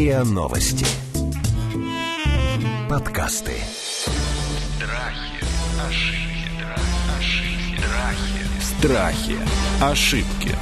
[0.00, 0.86] РИА Новости.
[2.88, 3.52] Подкасты.
[4.78, 5.44] Страхи,
[5.86, 6.64] ошибки,
[7.18, 7.82] ошибки,
[8.62, 9.36] страхи.
[9.82, 9.82] Страхи.
[9.82, 10.56] Ошибки.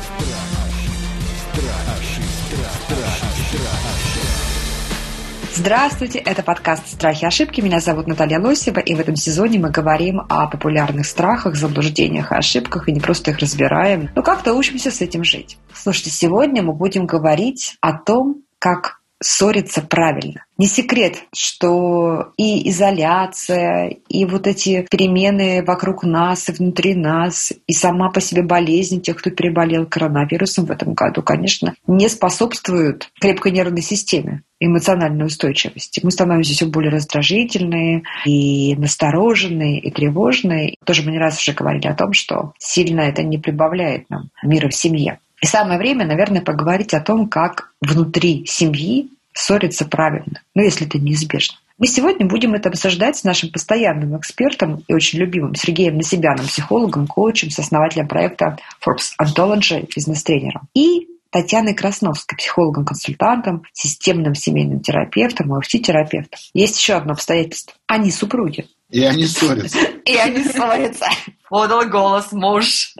[5.54, 7.60] Здравствуйте, это подкаст «Страхи и ошибки».
[7.60, 12.34] Меня зовут Наталья Лосева, и в этом сезоне мы говорим о популярных страхах, заблуждениях и
[12.34, 15.58] ошибках, и не просто их разбираем, но как-то учимся с этим жить.
[15.72, 20.44] Слушайте, сегодня мы будем говорить о том, как ссориться правильно.
[20.56, 27.72] Не секрет, что и изоляция, и вот эти перемены вокруг нас и внутри нас, и
[27.72, 33.52] сама по себе болезнь тех, кто переболел коронавирусом в этом году, конечно, не способствуют крепкой
[33.52, 36.00] нервной системе эмоциональной устойчивости.
[36.02, 40.74] Мы становимся все более раздражительные и настороженные, и тревожные.
[40.84, 44.68] Тоже мы не раз уже говорили о том, что сильно это не прибавляет нам мира
[44.68, 45.20] в семье.
[45.40, 50.98] И самое время, наверное, поговорить о том, как внутри семьи ссориться правильно, ну, если это
[50.98, 51.56] неизбежно.
[51.78, 57.06] Мы сегодня будем это обсуждать с нашим постоянным экспертом и очень любимым Сергеем Насибяном, психологом,
[57.06, 60.68] коучем, сооснователем проекта Forbes Anthology, бизнес-тренером.
[60.74, 66.40] И Татьяной Красновской, психологом-консультантом, системным семейным терапевтом и терапевтом.
[66.52, 67.74] Есть еще одно обстоятельство.
[67.86, 68.66] Они супруги.
[68.90, 69.78] И они ссорятся.
[70.04, 71.06] И они ссорятся.
[71.48, 72.94] Подал голос муж.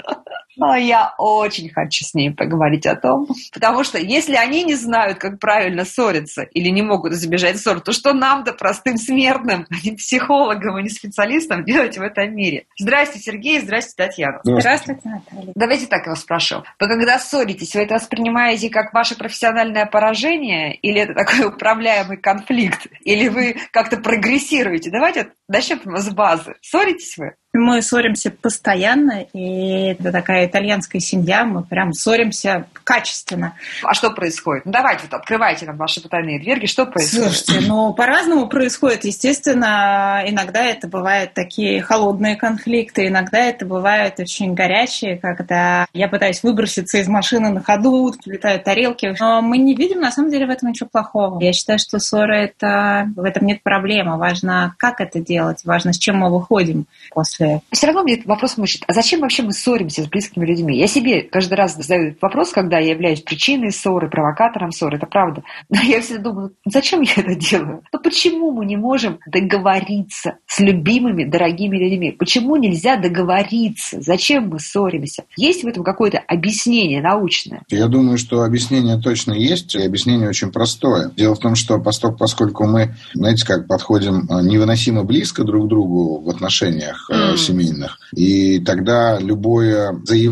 [0.58, 5.18] Но я очень хочу с ней поговорить о том, потому что если они не знают,
[5.18, 9.92] как правильно ссориться или не могут избежать ссор, то что нам-то, простым смертным, а не
[9.92, 12.66] психологам и не специалистам делать в этом мире?
[12.76, 14.40] Здрасте, Сергей, здрасте, Татьяна.
[14.42, 15.52] Здравствуйте, Наталья.
[15.54, 16.64] Давайте так я вас спрошу.
[16.80, 22.88] Вы когда ссоритесь, вы это воспринимаете как ваше профессиональное поражение или это такой управляемый конфликт?
[23.04, 24.90] Или вы как-то прогрессируете?
[24.90, 26.56] Давайте начнем с базы.
[26.62, 27.34] Ссоритесь вы?
[27.54, 33.54] Мы ссоримся постоянно, и это такая итальянская семья, мы прям ссоримся качественно.
[33.82, 34.66] А что происходит?
[34.66, 37.32] Ну, давайте вот открывайте нам ваши потайные дверги, что происходит?
[37.32, 39.04] Слушайте, ну, по-разному происходит.
[39.04, 46.42] Естественно, иногда это бывают такие холодные конфликты, иногда это бывают очень горячие, когда я пытаюсь
[46.42, 49.14] выброситься из машины на ходу, летают тарелки.
[49.18, 51.40] Но мы не видим, на самом деле, в этом ничего плохого.
[51.40, 53.08] Я считаю, что ссора это...
[53.16, 54.18] В этом нет проблемы.
[54.18, 57.60] Важно, как это делать, важно, с чем мы выходим после после.
[57.72, 58.82] Все равно мне этот вопрос мучит.
[58.86, 60.78] А зачем вообще мы ссоримся с близкими людьми?
[60.78, 64.96] Я себе каждый раз задаю этот вопрос, когда я являюсь причиной ссоры, провокатором ссоры.
[64.96, 65.42] Это правда.
[65.68, 67.82] Но я всегда думаю, зачем я это делаю?
[67.92, 72.12] Ну почему мы не можем договориться с любимыми, дорогими людьми?
[72.12, 74.00] Почему нельзя договориться?
[74.00, 75.24] Зачем мы ссоримся?
[75.36, 77.62] Есть в этом какое-то объяснение научное?
[77.68, 81.10] Я думаю, что объяснение точно есть, и объяснение очень простое.
[81.16, 86.20] Дело в том, что поскольку мы, знаете, как подходим а, невыносимо близко друг к другу
[86.20, 87.98] в отношениях, mm семейных.
[88.14, 90.27] И тогда любое заявление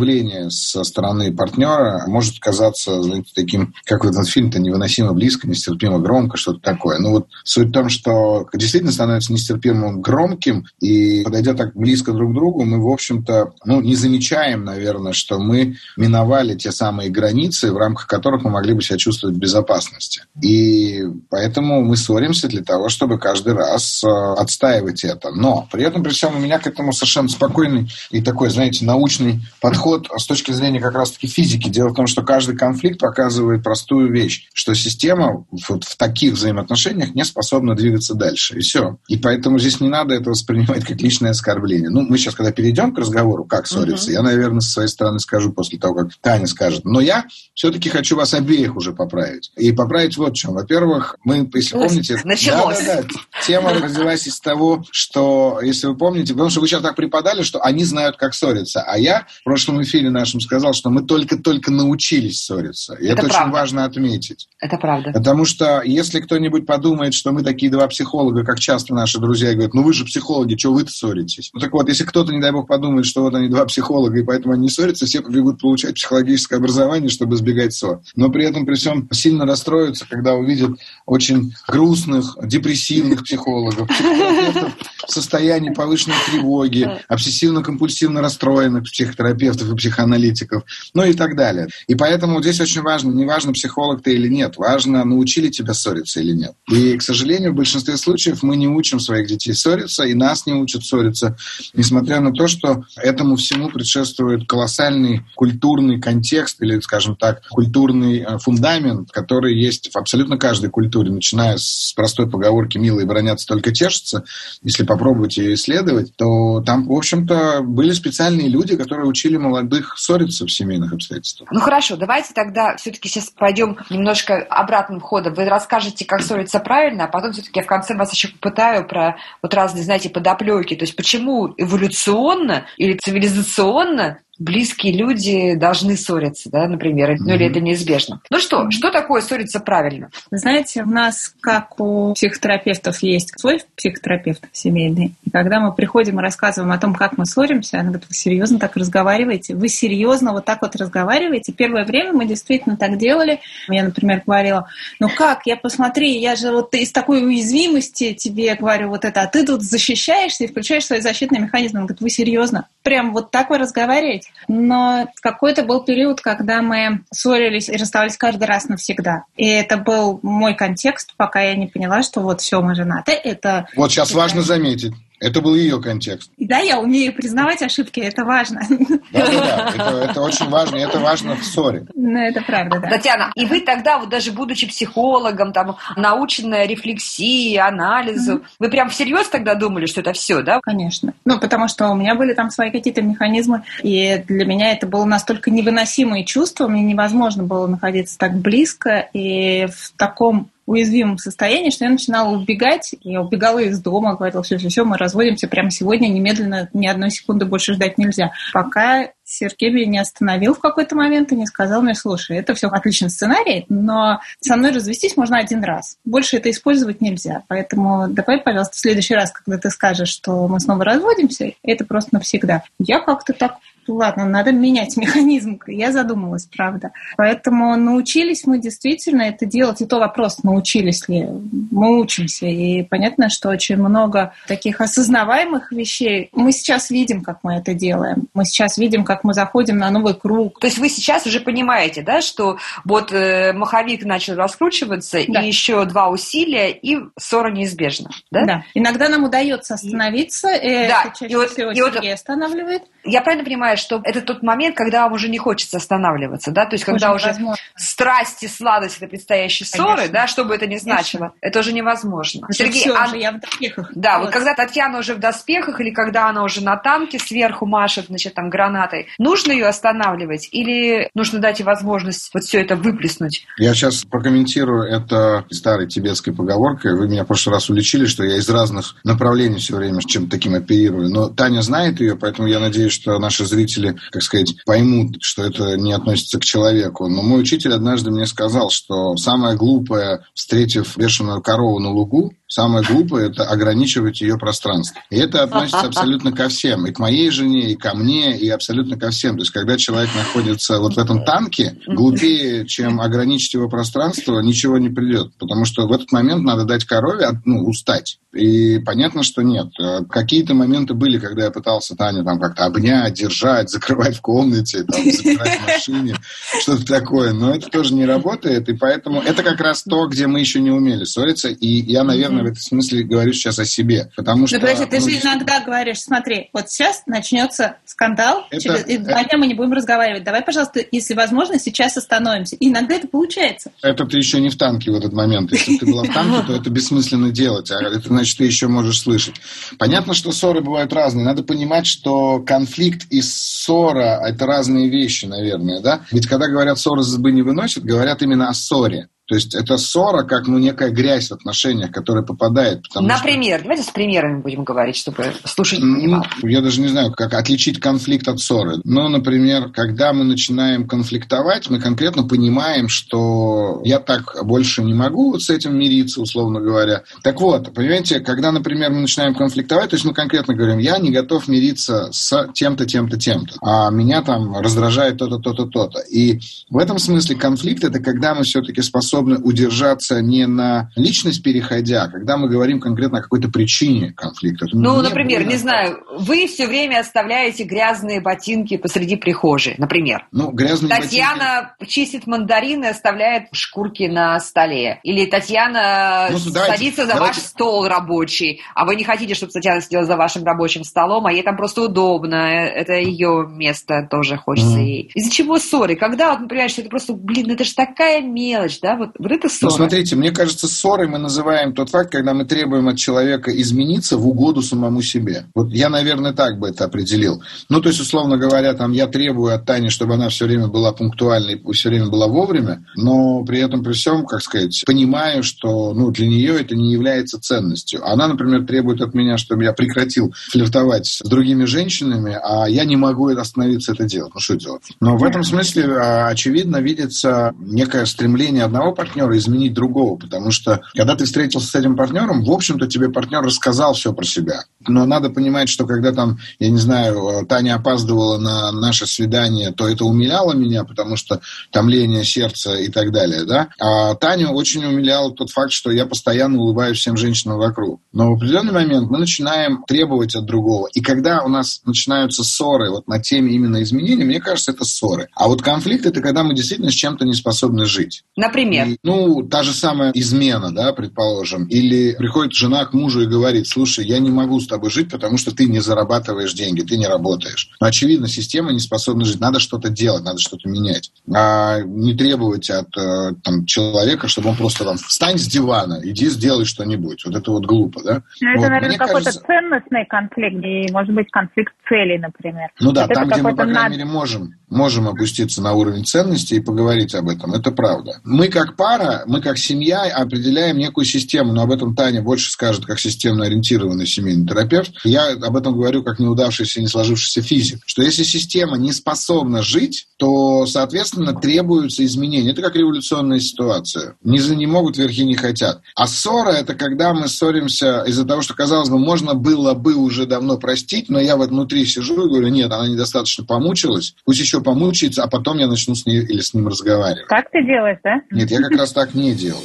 [0.50, 6.36] со стороны партнера может казаться, знаете, таким, как в этот фильм-то, невыносимо близко, нестерпимо громко,
[6.36, 6.98] что-то такое.
[6.98, 12.32] Ну вот суть в том, что действительно становится нестерпимо громким, и подойдя так близко друг
[12.32, 17.72] к другу, мы, в общем-то, ну, не замечаем, наверное, что мы миновали те самые границы,
[17.72, 20.22] в рамках которых мы могли бы себя чувствовать в безопасности.
[20.42, 25.30] И поэтому мы ссоримся для того, чтобы каждый раз э, отстаивать это.
[25.30, 29.40] Но при этом, при всем, у меня к этому совершенно спокойный и такой, знаете, научный
[29.60, 29.85] подход
[30.16, 31.68] с точки зрения как раз-таки физики.
[31.68, 37.14] Дело в том, что каждый конфликт показывает простую вещь, что система вот в таких взаимоотношениях
[37.14, 38.58] не способна двигаться дальше.
[38.58, 38.98] И все.
[39.08, 41.90] И поэтому здесь не надо это воспринимать как личное оскорбление.
[41.90, 44.14] Ну, мы сейчас, когда перейдем к разговору, как ссориться, uh-huh.
[44.14, 46.84] я, наверное, со своей стороны скажу после того, как Таня скажет.
[46.84, 49.50] Но я все-таки хочу вас обеих уже поправить.
[49.56, 50.54] И поправить вот в чем.
[50.54, 52.20] Во-первых, мы, если помните...
[52.24, 52.78] Началось.
[52.84, 53.44] Да, да, да.
[53.46, 57.60] Тема родилась из того, что, если вы помните, потому что вы сейчас так преподали, что
[57.60, 58.82] они знают, как ссориться.
[58.82, 62.94] А я в прошлом эфире нашем сказал, что мы только-только научились ссориться.
[62.94, 64.48] И это, это очень важно отметить.
[64.60, 65.12] Это правда.
[65.12, 69.74] Потому что если кто-нибудь подумает, что мы такие два психолога, как часто наши друзья говорят,
[69.74, 71.50] ну вы же психологи, что вы-то ссоритесь?
[71.52, 74.22] Ну так вот, если кто-то, не дай бог, подумает, что вот они два психолога, и
[74.22, 78.00] поэтому они не ссорятся, все побегут получать психологическое образование, чтобы избегать ссор.
[78.14, 80.70] Но при этом, при всем, сильно расстроятся, когда увидят
[81.04, 84.76] очень грустных, депрессивных психологов, психотерапевтов
[85.06, 90.64] в состоянии повышенной тревоги, обсессивно-компульсивно расстроенных психотерапевтов и психоаналитиков,
[90.94, 91.68] ну и так далее.
[91.88, 96.20] И поэтому здесь очень важно, не важно, психолог ты или нет, важно, научили тебя ссориться
[96.20, 96.52] или нет.
[96.70, 100.54] И, к сожалению, в большинстве случаев мы не учим своих детей ссориться, и нас не
[100.54, 101.36] учат ссориться,
[101.74, 108.38] несмотря на то, что этому всему предшествует колоссальный культурный контекст или, скажем так, культурный э,
[108.38, 114.24] фундамент, который есть в абсолютно каждой культуре, начиная с простой поговорки «милые бронятся, только тешатся».
[114.62, 120.44] Если попробовать ее исследовать, то там, в общем-то, были специальные люди, которые учили молодых ссориться
[120.44, 121.50] в семейных обстоятельствах.
[121.50, 125.34] Ну хорошо, давайте тогда все-таки сейчас пойдем немножко обратным ходом.
[125.34, 129.16] Вы расскажете, как ссориться правильно, а потом все-таки я в конце вас еще попытаю про
[129.42, 130.76] вот разные, знаете, подоплеки.
[130.76, 137.20] То есть почему эволюционно или цивилизационно близкие люди должны ссориться, да, например, mm-hmm.
[137.20, 138.20] ну или это неизбежно.
[138.30, 140.10] Ну что, что такое ссориться правильно?
[140.30, 145.14] Вы знаете, у нас, как у психотерапевтов, есть свой психотерапевт семейный.
[145.24, 148.58] И когда мы приходим и рассказываем о том, как мы ссоримся, она говорит, вы серьезно
[148.58, 149.54] так разговариваете?
[149.54, 151.52] Вы серьезно вот так вот разговариваете?
[151.52, 153.40] Первое время мы действительно так делали.
[153.68, 154.68] Я, например, говорила,
[155.00, 159.26] ну как, я посмотри, я же вот из такой уязвимости тебе говорю вот это, а
[159.26, 161.80] ты тут защищаешься и включаешь свои защитные механизмы.
[161.80, 162.68] Он говорит, вы серьезно?
[162.82, 164.25] Прям вот так вы разговариваете?
[164.26, 164.48] Быть.
[164.48, 169.24] Но какой-то был период, когда мы ссорились и расставались каждый раз навсегда.
[169.36, 173.12] И это был мой контекст, пока я не поняла, что вот все, мы женаты.
[173.12, 174.18] Это, вот сейчас это...
[174.18, 174.92] важно заметить.
[175.18, 176.30] Это был ее контекст.
[176.36, 178.60] Да, я умею признавать ошибки, это важно.
[178.68, 179.72] Да, да, да.
[179.74, 181.86] Это, это очень важно, и это важно в ссоре.
[181.94, 182.88] Ну, это правда, да.
[182.88, 188.44] Татьяна, и вы тогда, вот даже будучи психологом, там, наученная рефлексии, анализу, mm-hmm.
[188.58, 190.60] вы прям всерьез тогда думали, что это все, да?
[190.62, 191.14] Конечно.
[191.24, 195.04] Ну, потому что у меня были там свои какие-то механизмы, и для меня это было
[195.04, 201.84] настолько невыносимое чувство, мне невозможно было находиться так близко и в таком уязвимом состоянии, что
[201.84, 202.94] я начинала убегать.
[203.02, 207.10] Я убегала из дома, говорила, все, все, все, мы разводимся прямо сегодня, немедленно, ни одной
[207.10, 208.32] секунды больше ждать нельзя.
[208.52, 212.68] Пока Сергей меня не остановил в какой-то момент и не сказал мне, слушай, это все
[212.68, 215.98] отличный сценарий, но со мной развестись можно один раз.
[216.04, 217.42] Больше это использовать нельзя.
[217.48, 222.10] Поэтому давай, пожалуйста, в следующий раз, когда ты скажешь, что мы снова разводимся, это просто
[222.14, 222.62] навсегда.
[222.78, 225.60] Я как-то так ладно, надо менять механизм.
[225.66, 226.92] Я задумалась, правда.
[227.16, 229.80] Поэтому научились мы действительно это делать.
[229.80, 231.26] И то вопрос, научились ли.
[231.70, 232.46] Мы учимся.
[232.46, 236.30] И понятно, что очень много таких осознаваемых вещей.
[236.32, 238.28] Мы сейчас видим, как мы это делаем.
[238.34, 240.60] Мы сейчас видим, как мы заходим на новый круг.
[240.60, 245.42] То есть вы сейчас уже понимаете, да, что вот э, маховик начал раскручиваться, да.
[245.42, 248.10] и еще два усилия, и ссора неизбежна.
[248.30, 248.44] Да?
[248.44, 248.64] да.
[248.74, 251.04] Иногда нам удается остановиться, и да.
[251.04, 252.82] это чаще и вот, всего и вот, останавливает.
[253.04, 256.66] Я правильно понимаю, понимаешь, что это тот момент, когда вам уже не хочется останавливаться, да,
[256.66, 260.66] то есть когда уже, уже страсть и сладость это предстоящей ссоры, да, что бы это
[260.66, 261.38] ни значило, Конечно.
[261.40, 262.48] это уже невозможно.
[262.50, 263.06] Сергей, все, а...
[263.06, 263.92] уже я в доспехах.
[263.94, 264.26] Да, вот.
[264.26, 268.34] вот когда Татьяна уже в доспехах или когда она уже на танке сверху машет, значит,
[268.34, 273.46] там гранатой, нужно ее останавливать или нужно дать ей возможность вот все это выплеснуть?
[273.58, 276.96] Я сейчас прокомментирую это старой тибетской поговоркой.
[276.96, 280.54] Вы меня в прошлый раз уличили, что я из разных направлений все время чем-то таким
[280.54, 281.10] оперирую.
[281.10, 285.44] Но Таня знает ее, поэтому я надеюсь, что наши зрители зрители, как сказать, поймут, что
[285.44, 287.08] это не относится к человеку.
[287.08, 292.84] Но мой учитель однажды мне сказал, что самое глупое, встретив бешеную корову на лугу, Самое
[292.84, 295.00] глупое– это ограничивать ее пространство.
[295.10, 296.86] И это относится абсолютно ко всем.
[296.86, 299.36] И к моей жене, и ко мне, и абсолютно ко всем.
[299.36, 304.78] То есть, когда человек находится вот в этом танке, глупее, чем ограничить его пространство, ничего
[304.78, 305.32] не придет.
[305.38, 308.18] Потому что в этот момент надо дать корове ну, устать.
[308.32, 309.68] И понятно, что нет.
[310.10, 315.02] Какие-то моменты были, когда я пытался Таню там как-то обнять, держать, закрывать в комнате, там,
[315.10, 316.16] запирать в машине,
[316.60, 317.32] что-то такое.
[317.32, 318.68] Но это тоже не работает.
[318.68, 321.48] И поэтому это как раз то, где мы еще не умели ссориться.
[321.48, 324.10] И я, наверное, наверное, в этом смысле говорю сейчас о себе.
[324.16, 328.62] Потому что, да, подожди, ты ну, же иногда говоришь, смотри, вот сейчас начнется скандал, это,
[328.62, 330.24] через это, два дня мы не будем разговаривать.
[330.24, 332.56] Давай, пожалуйста, если возможно, сейчас остановимся.
[332.56, 333.72] И иногда это получается.
[333.82, 335.52] Это ты еще не в танке в этот момент.
[335.52, 337.70] Если ты была в танке, то это бессмысленно делать.
[337.70, 339.36] А это значит, ты еще можешь слышать.
[339.78, 341.24] Понятно, что ссоры бывают разные.
[341.24, 345.80] Надо понимать, что конфликт и ссора– это разные вещи, наверное.
[345.80, 346.02] Да?
[346.10, 349.08] Ведь когда говорят «ссора с не выносит», говорят именно о ссоре.
[349.26, 352.84] То есть это ссора как ну, некая грязь в отношениях, которая попадает.
[352.94, 353.64] Например, что...
[353.64, 355.80] давайте с примерами будем говорить, чтобы слушать.
[355.82, 358.76] Ну, я даже не знаю, как отличить конфликт от ссоры.
[358.84, 365.32] Но, например, когда мы начинаем конфликтовать, мы конкретно понимаем, что я так больше не могу
[365.32, 367.02] вот с этим мириться, условно говоря.
[367.24, 371.10] Так вот, понимаете, когда, например, мы начинаем конфликтовать, то есть мы конкретно говорим, я не
[371.10, 375.98] готов мириться с тем-то, тем-то, тем-то, а меня там раздражает то-то, то-то, то-то.
[376.00, 376.38] И
[376.70, 382.04] в этом смысле конфликт– это когда мы все-таки способны способны удержаться не на личность переходя,
[382.04, 384.66] а когда мы говорим конкретно о какой-то причине конфликта.
[384.72, 385.52] Ну, например, больно.
[385.52, 390.26] не знаю, вы все время оставляете грязные ботинки посреди прихожей, например.
[390.32, 391.92] Ну, грязные Татьяна ботинки...
[391.92, 395.00] чистит мандарины, оставляет шкурки на столе.
[395.02, 397.40] Или Татьяна ну, садится за давайте.
[397.40, 401.32] ваш стол рабочий, а вы не хотите, чтобы Татьяна сидела за вашим рабочим столом, а
[401.32, 404.84] ей там просто удобно, это ее место тоже хочется mm.
[404.84, 405.10] ей.
[405.14, 405.96] Из-за чего ссоры?
[405.96, 409.32] Когда, вот, например, что это просто, блин, это же такая мелочь, да, вот вот, вот
[409.32, 409.70] это ссора.
[409.70, 414.16] Ну, смотрите, мне кажется, ссорой мы называем тот факт, когда мы требуем от человека измениться
[414.16, 415.46] в угоду самому себе.
[415.54, 417.42] Вот я, наверное, так бы это определил.
[417.68, 420.92] Ну, то есть, условно говоря, там, я требую от Тани, чтобы она все время была
[420.92, 426.10] пунктуальной, все время была вовремя, но при этом, при всем, как сказать, понимаю, что ну,
[426.10, 428.06] для нее это не является ценностью.
[428.06, 432.96] Она, например, требует от меня, чтобы я прекратил флиртовать с другими женщинами, а я не
[432.96, 434.32] могу остановиться это делать.
[434.34, 434.82] Ну, что делать?
[435.00, 440.80] Но в этом смысле, а, очевидно, видится некое стремление одного партнера изменить другого, потому что,
[440.94, 444.64] когда ты встретился с этим партнером, в общем-то, тебе партнер рассказал все про себя.
[444.88, 449.88] Но надо понимать, что когда там, я не знаю, Таня опаздывала на наше свидание, то
[449.88, 453.68] это умиляло меня, потому что томление сердца и так далее, да.
[453.80, 458.00] А Таню очень умилял тот факт, что я постоянно улыбаюсь всем женщинам вокруг.
[458.12, 460.88] Но в определенный момент мы начинаем требовать от другого.
[460.94, 465.28] И когда у нас начинаются ссоры вот на теме именно изменений, мне кажется, это ссоры.
[465.34, 468.22] А вот конфликт– это когда мы действительно с чем-то не способны жить.
[468.36, 468.85] Например?
[469.02, 471.64] Ну, та же самая измена, да, предположим.
[471.66, 475.38] Или приходит жена к мужу и говорит, слушай, я не могу с тобой жить, потому
[475.38, 477.70] что ты не зарабатываешь деньги, ты не работаешь.
[477.80, 479.40] Но, очевидно, система не способна жить.
[479.40, 481.10] Надо что-то делать, надо что-то менять.
[481.34, 486.28] А не требовать от э, там, человека, чтобы он просто там встань с дивана, иди
[486.28, 487.24] сделай что-нибудь.
[487.24, 488.22] Вот это вот глупо, да?
[488.40, 489.46] Ну, это, вот, наверное, какой-то кажется...
[489.46, 492.70] ценностный конфликт, и, может быть, конфликт целей, например.
[492.80, 493.90] Ну да, это там, где мы, по крайней над...
[493.92, 497.52] мере, можем, можем опуститься на уровень ценностей и поговорить об этом.
[497.54, 498.20] Это правда.
[498.24, 502.86] Мы как пара, мы как семья определяем некую систему, но об этом Таня больше скажет,
[502.86, 504.92] как системно ориентированный семейный терапевт.
[505.04, 507.80] Я об этом говорю как неудавшийся, не сложившийся физик.
[507.86, 512.52] Что если система не способна жить, то, соответственно, требуются изменения.
[512.52, 514.16] Это как революционная ситуация.
[514.22, 515.80] Низы не могут, верхи не хотят.
[515.94, 520.26] А ссора– это когда мы ссоримся из-за того, что, казалось бы, можно было бы уже
[520.26, 524.60] давно простить, но я вот внутри сижу и говорю, нет, она недостаточно помучилась, пусть еще
[524.60, 527.28] помучается, а потом я начну с ней или с ним разговаривать.
[527.28, 528.20] Так ты делаешь, да?
[528.30, 529.62] Нет, я как раз так не делаю.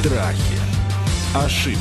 [0.00, 0.58] Страхи,
[1.34, 1.80] ошибки.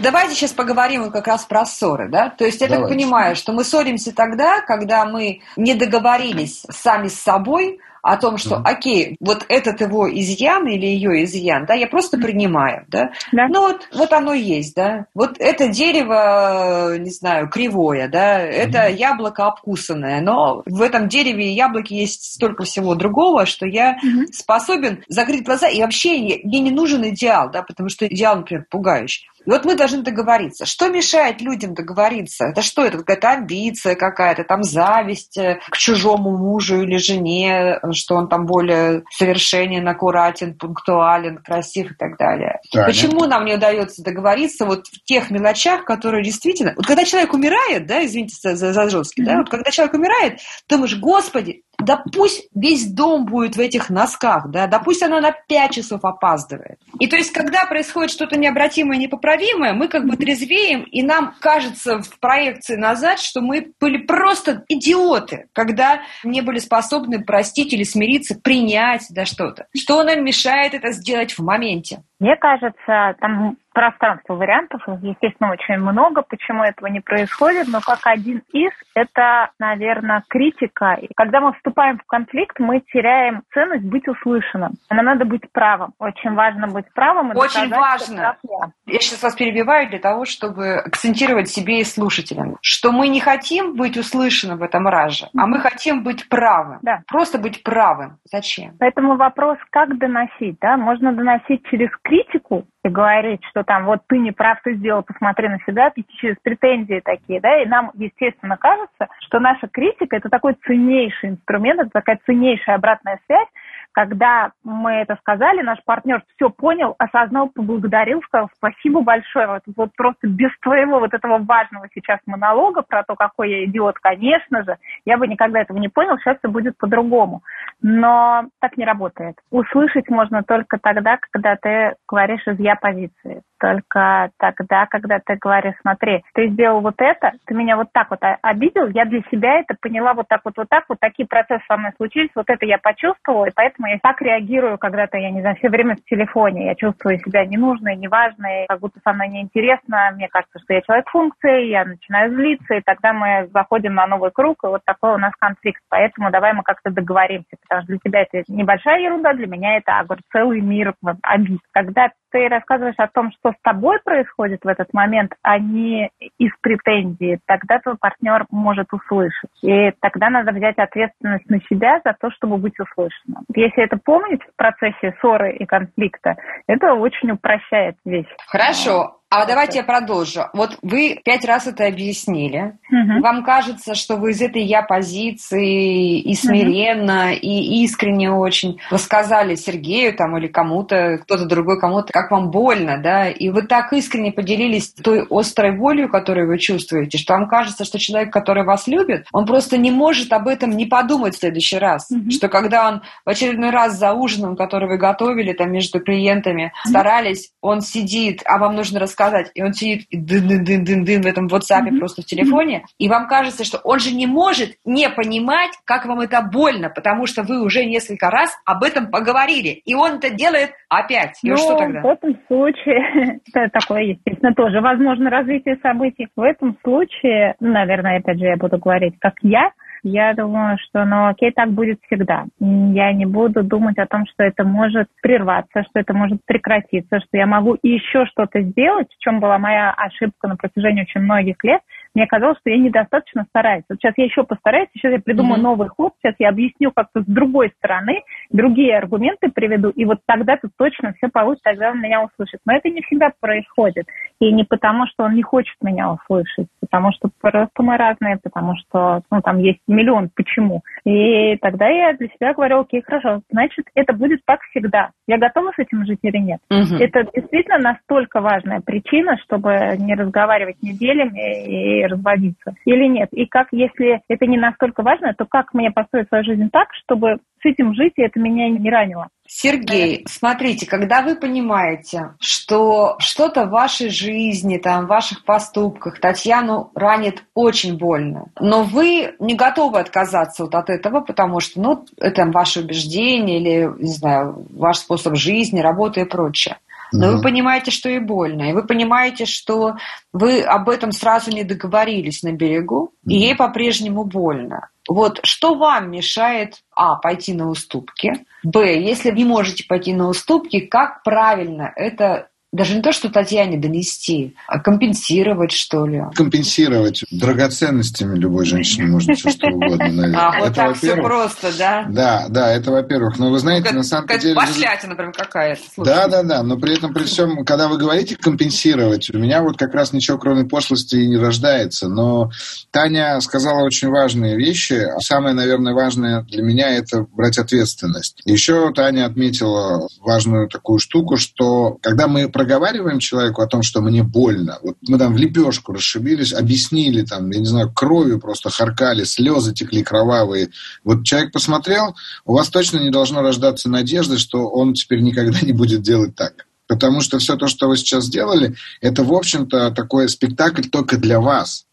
[0.00, 2.30] Давайте сейчас поговорим как раз про ссоры, да?
[2.30, 2.88] То есть я Давайте.
[2.88, 8.38] так понимаю, что мы ссоримся тогда, когда мы не договорились сами с собой о том,
[8.38, 13.10] что, mm окей, вот этот его изъян или ее изъян, да, я просто принимаю, да.
[13.32, 13.48] да.
[13.48, 15.06] Ну вот, вот оно есть, да.
[15.14, 21.50] Вот это дерево, не знаю, кривое, да, это mm яблоко обкусанное, но в этом дереве
[21.50, 26.60] и яблоке есть столько всего другого, что я mm способен закрыть глаза, и вообще мне
[26.60, 29.26] не нужен идеал, да, потому что идеал, например, пугающий.
[29.46, 30.66] Вот мы должны договориться.
[30.66, 32.46] Что мешает людям договориться?
[32.46, 32.84] Это что?
[32.84, 38.46] Это какая-то амбиция какая-то, там зависть э, к чужому мужу или жене, что он там
[38.46, 42.60] более совершенен, аккуратен, пунктуален, красив и так далее.
[42.72, 43.30] Да, Почему нет?
[43.30, 46.74] нам не удается договориться вот в тех мелочах, которые действительно...
[46.76, 49.26] Вот когда человек умирает, да, извините за, за, жесткий, mm-hmm.
[49.26, 54.50] да, вот когда человек умирает, думаешь, господи, да пусть весь дом будет в этих носках,
[54.50, 56.78] да, да пусть она на 5 часов опаздывает.
[56.98, 62.00] И то есть, когда происходит что-то необратимое, непоправимое, мы как бы трезвеем, и нам кажется
[62.00, 68.38] в проекции назад, что мы были просто идиоты, когда не были способны простить или смириться,
[68.38, 69.66] принять, да, что-то.
[69.76, 72.02] Что нам мешает это сделать в моменте?
[72.18, 78.42] Мне кажется, там пространство вариантов, естественно, очень много, почему этого не происходит, но как один
[78.52, 80.94] из, это, наверное, критика.
[81.00, 84.74] И когда мы вступаем в конфликт, мы теряем ценность быть услышанным.
[84.90, 85.92] Нам надо быть правым.
[85.98, 87.32] Очень важно быть правым.
[87.32, 88.36] И очень важно.
[88.42, 88.72] Я.
[88.86, 93.76] я сейчас вас перебиваю для того, чтобы акцентировать себе и слушателям, что мы не хотим
[93.76, 96.78] быть услышанным в этом раже, а мы хотим быть правым.
[96.82, 97.02] Да.
[97.06, 98.18] Просто быть правым.
[98.24, 98.74] Зачем?
[98.78, 100.76] Поэтому вопрос, как доносить, да?
[100.76, 105.48] Можно доносить через критику и говорить, что там вот ты не прав, ты сделал, посмотри
[105.48, 110.54] на себя, через претензии такие, да, и нам, естественно, кажется, что наша критика– это такой
[110.66, 113.48] ценнейший инструмент, это такая ценнейшая обратная связь,
[113.92, 119.46] когда мы это сказали, наш партнер все понял, осознал, поблагодарил, сказал спасибо большое.
[119.46, 123.98] Вот, вот просто без твоего вот этого важного сейчас монолога про то, какой я идиот,
[123.98, 127.42] конечно же, я бы никогда этого не понял, сейчас все будет по-другому.
[127.82, 129.36] Но так не работает.
[129.50, 135.74] Услышать можно только тогда, когда ты говоришь из я позиции только тогда, когда ты говоришь,
[135.82, 139.76] смотри, ты сделал вот это, ты меня вот так вот обидел, я для себя это
[139.80, 142.78] поняла вот так вот, вот так, вот такие процессы со мной случились, вот это я
[142.78, 146.74] почувствовала, и поэтому я так реагирую, когда-то, я не знаю, все время в телефоне, я
[146.74, 151.66] чувствую себя ненужной, неважной, как будто со мной неинтересно, мне кажется, что я человек функции,
[151.66, 155.32] я начинаю злиться, и тогда мы заходим на новый круг, и вот такой у нас
[155.38, 159.76] конфликт, поэтому давай мы как-то договоримся, потому что для тебя это небольшая ерунда, для меня
[159.76, 161.60] это, говорю, целый мир обид.
[161.72, 166.52] Когда ты рассказываешь о том, что с тобой происходит в этот момент, а не из
[166.60, 169.50] претензии, тогда твой партнер может услышать.
[169.62, 173.44] И тогда надо взять ответственность на себя за то, чтобы быть услышанным.
[173.54, 178.28] Если это помнить в процессе ссоры и конфликта, это очень упрощает вещь.
[178.46, 179.19] Хорошо.
[179.32, 180.46] А давайте я продолжу.
[180.54, 182.76] Вот вы пять раз это объяснили.
[182.90, 183.22] Угу.
[183.22, 187.38] Вам кажется, что вы из этой я позиции и смиренно, угу.
[187.40, 193.28] и искренне очень рассказали Сергею там или кому-то, кто-то другой кому-то, как вам больно, да,
[193.28, 198.00] и вы так искренне поделились той острой болью, которую вы чувствуете, что вам кажется, что
[198.00, 202.10] человек, который вас любит, он просто не может об этом не подумать в следующий раз,
[202.10, 202.32] угу.
[202.32, 207.52] что когда он в очередной раз за ужином, который вы готовили там между клиентами, старались,
[207.60, 211.98] он сидит, а вам нужно рассказать сказать, и он сидит дын-дын-дын-дын в этом WhatsApp mm-hmm.
[211.98, 216.20] просто в телефоне, и вам кажется, что он же не может не понимать, как вам
[216.20, 220.70] это больно, потому что вы уже несколько раз об этом поговорили, и он это делает
[220.88, 221.38] опять.
[221.42, 222.00] И ну, что тогда?
[222.00, 223.40] в этом случае,
[223.72, 226.28] такое, естественно, тоже возможно развитие событий.
[226.34, 229.70] В этом случае, наверное, опять же, я буду говорить, как я,
[230.02, 232.46] я думаю, что ну окей, так будет всегда.
[232.58, 237.36] Я не буду думать о том, что это может прерваться, что это может прекратиться, что
[237.36, 241.80] я могу еще что-то сделать, в чем была моя ошибка на протяжении очень многих лет–
[242.14, 243.84] мне казалось, что я недостаточно стараюсь.
[243.88, 245.62] Вот сейчас я еще постараюсь, сейчас я придумаю mm-hmm.
[245.62, 250.68] новый ход, сейчас я объясню как-то с другой стороны, другие аргументы приведу, и вот тогда-то
[250.76, 252.60] точно все получится, тогда он меня услышит.
[252.66, 254.06] Но это не всегда происходит.
[254.40, 258.74] И не потому, что он не хочет меня услышать, потому что просто мы разные, потому
[258.76, 260.82] что ну, там есть миллион почему.
[261.04, 265.10] И тогда я для себя говорю, окей, хорошо, значит, это будет так всегда.
[265.26, 266.60] Я готова с этим жить или нет?
[266.72, 266.98] Mm-hmm.
[266.98, 273.28] Это действительно настолько важная причина, чтобы не разговаривать неделями и разводиться или нет?
[273.32, 277.38] И как, если это не настолько важно, то как мне построить свою жизнь так, чтобы
[277.62, 279.28] с этим жить, и это меня не ранило?
[279.46, 286.92] Сергей, смотрите, когда вы понимаете, что что-то в вашей жизни, там, в ваших поступках Татьяну
[286.94, 292.46] ранит очень больно, но вы не готовы отказаться вот от этого, потому что, ну, это
[292.46, 296.76] ваше убеждение или, не знаю, ваш способ жизни, работы и прочее.
[297.12, 297.36] Но угу.
[297.36, 298.70] вы понимаете, что и больно.
[298.70, 299.96] И вы понимаете, что
[300.32, 303.12] вы об этом сразу не договорились на берегу, угу.
[303.26, 304.90] и ей по-прежнему больно.
[305.08, 310.80] Вот что вам мешает, а, пойти на уступки, б, если не можете пойти на уступки,
[310.80, 316.22] как правильно это даже не то, что Татьяне донести, а компенсировать, что ли.
[316.36, 319.96] Компенсировать драгоценностями любой женщине можно все что угодно.
[319.96, 320.38] Наверное.
[320.38, 322.06] А, вот это, так все просто, да?
[322.08, 323.40] Да, да, это во-первых.
[323.40, 324.54] Но вы знаете, как, на самом как деле...
[324.54, 325.82] Пошлятина, например, какая-то.
[325.96, 326.62] Да, да, да.
[326.62, 330.38] Но при этом, при всем, когда вы говорите компенсировать, у меня вот как раз ничего
[330.38, 332.08] кроме пошлости и не рождается.
[332.08, 332.52] Но
[332.92, 335.08] Таня сказала очень важные вещи.
[335.18, 338.40] Самое, наверное, важное для меня– это брать ответственность.
[338.44, 344.22] Еще Таня отметила важную такую штуку, что когда мы проговариваем человеку о том, что мне
[344.22, 349.24] больно, вот мы там в лепешку расшибились, объяснили там, я не знаю, кровью просто харкали,
[349.24, 350.68] слезы текли кровавые.
[351.02, 355.72] Вот человек посмотрел, у вас точно не должно рождаться надежды, что он теперь никогда не
[355.72, 356.66] будет делать так.
[356.86, 361.40] Потому что все то, что вы сейчас сделали, это, в общем-то, такой спектакль только для
[361.40, 361.86] вас.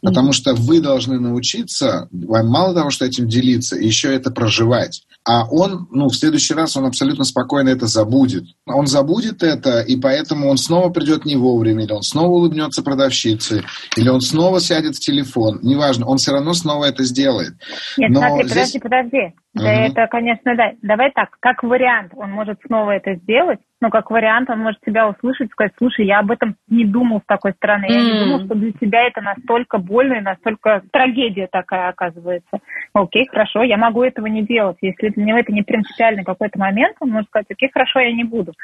[0.00, 5.02] Потому что вы должны научиться, вам мало того, что этим делиться, еще это проживать.
[5.26, 8.44] А он, ну, в следующий раз он абсолютно спокойно это забудет.
[8.66, 13.62] Он забудет это, и поэтому он снова придет не вовремя, или он снова улыбнется продавщице,
[13.96, 15.60] или он снова сядет в телефон.
[15.62, 17.54] Неважно, он все равно снова это сделает.
[17.96, 18.72] Нет, Но смотри, здесь...
[18.72, 19.34] подожди, подожди.
[19.54, 20.72] Да, это, конечно, да.
[20.82, 25.06] Давай так, как вариант, он может снова это сделать, но как вариант он может тебя
[25.06, 28.54] услышать, сказать, слушай, я об этом не думал с такой стороны, я не думал, что
[28.54, 32.60] для тебя это настолько больно и настолько трагедия такая оказывается.
[32.94, 34.78] Окей, хорошо, я могу этого не делать.
[34.80, 38.24] Если для него это не принципиальный какой-то момент, он может сказать, окей, хорошо, я не
[38.24, 38.54] буду.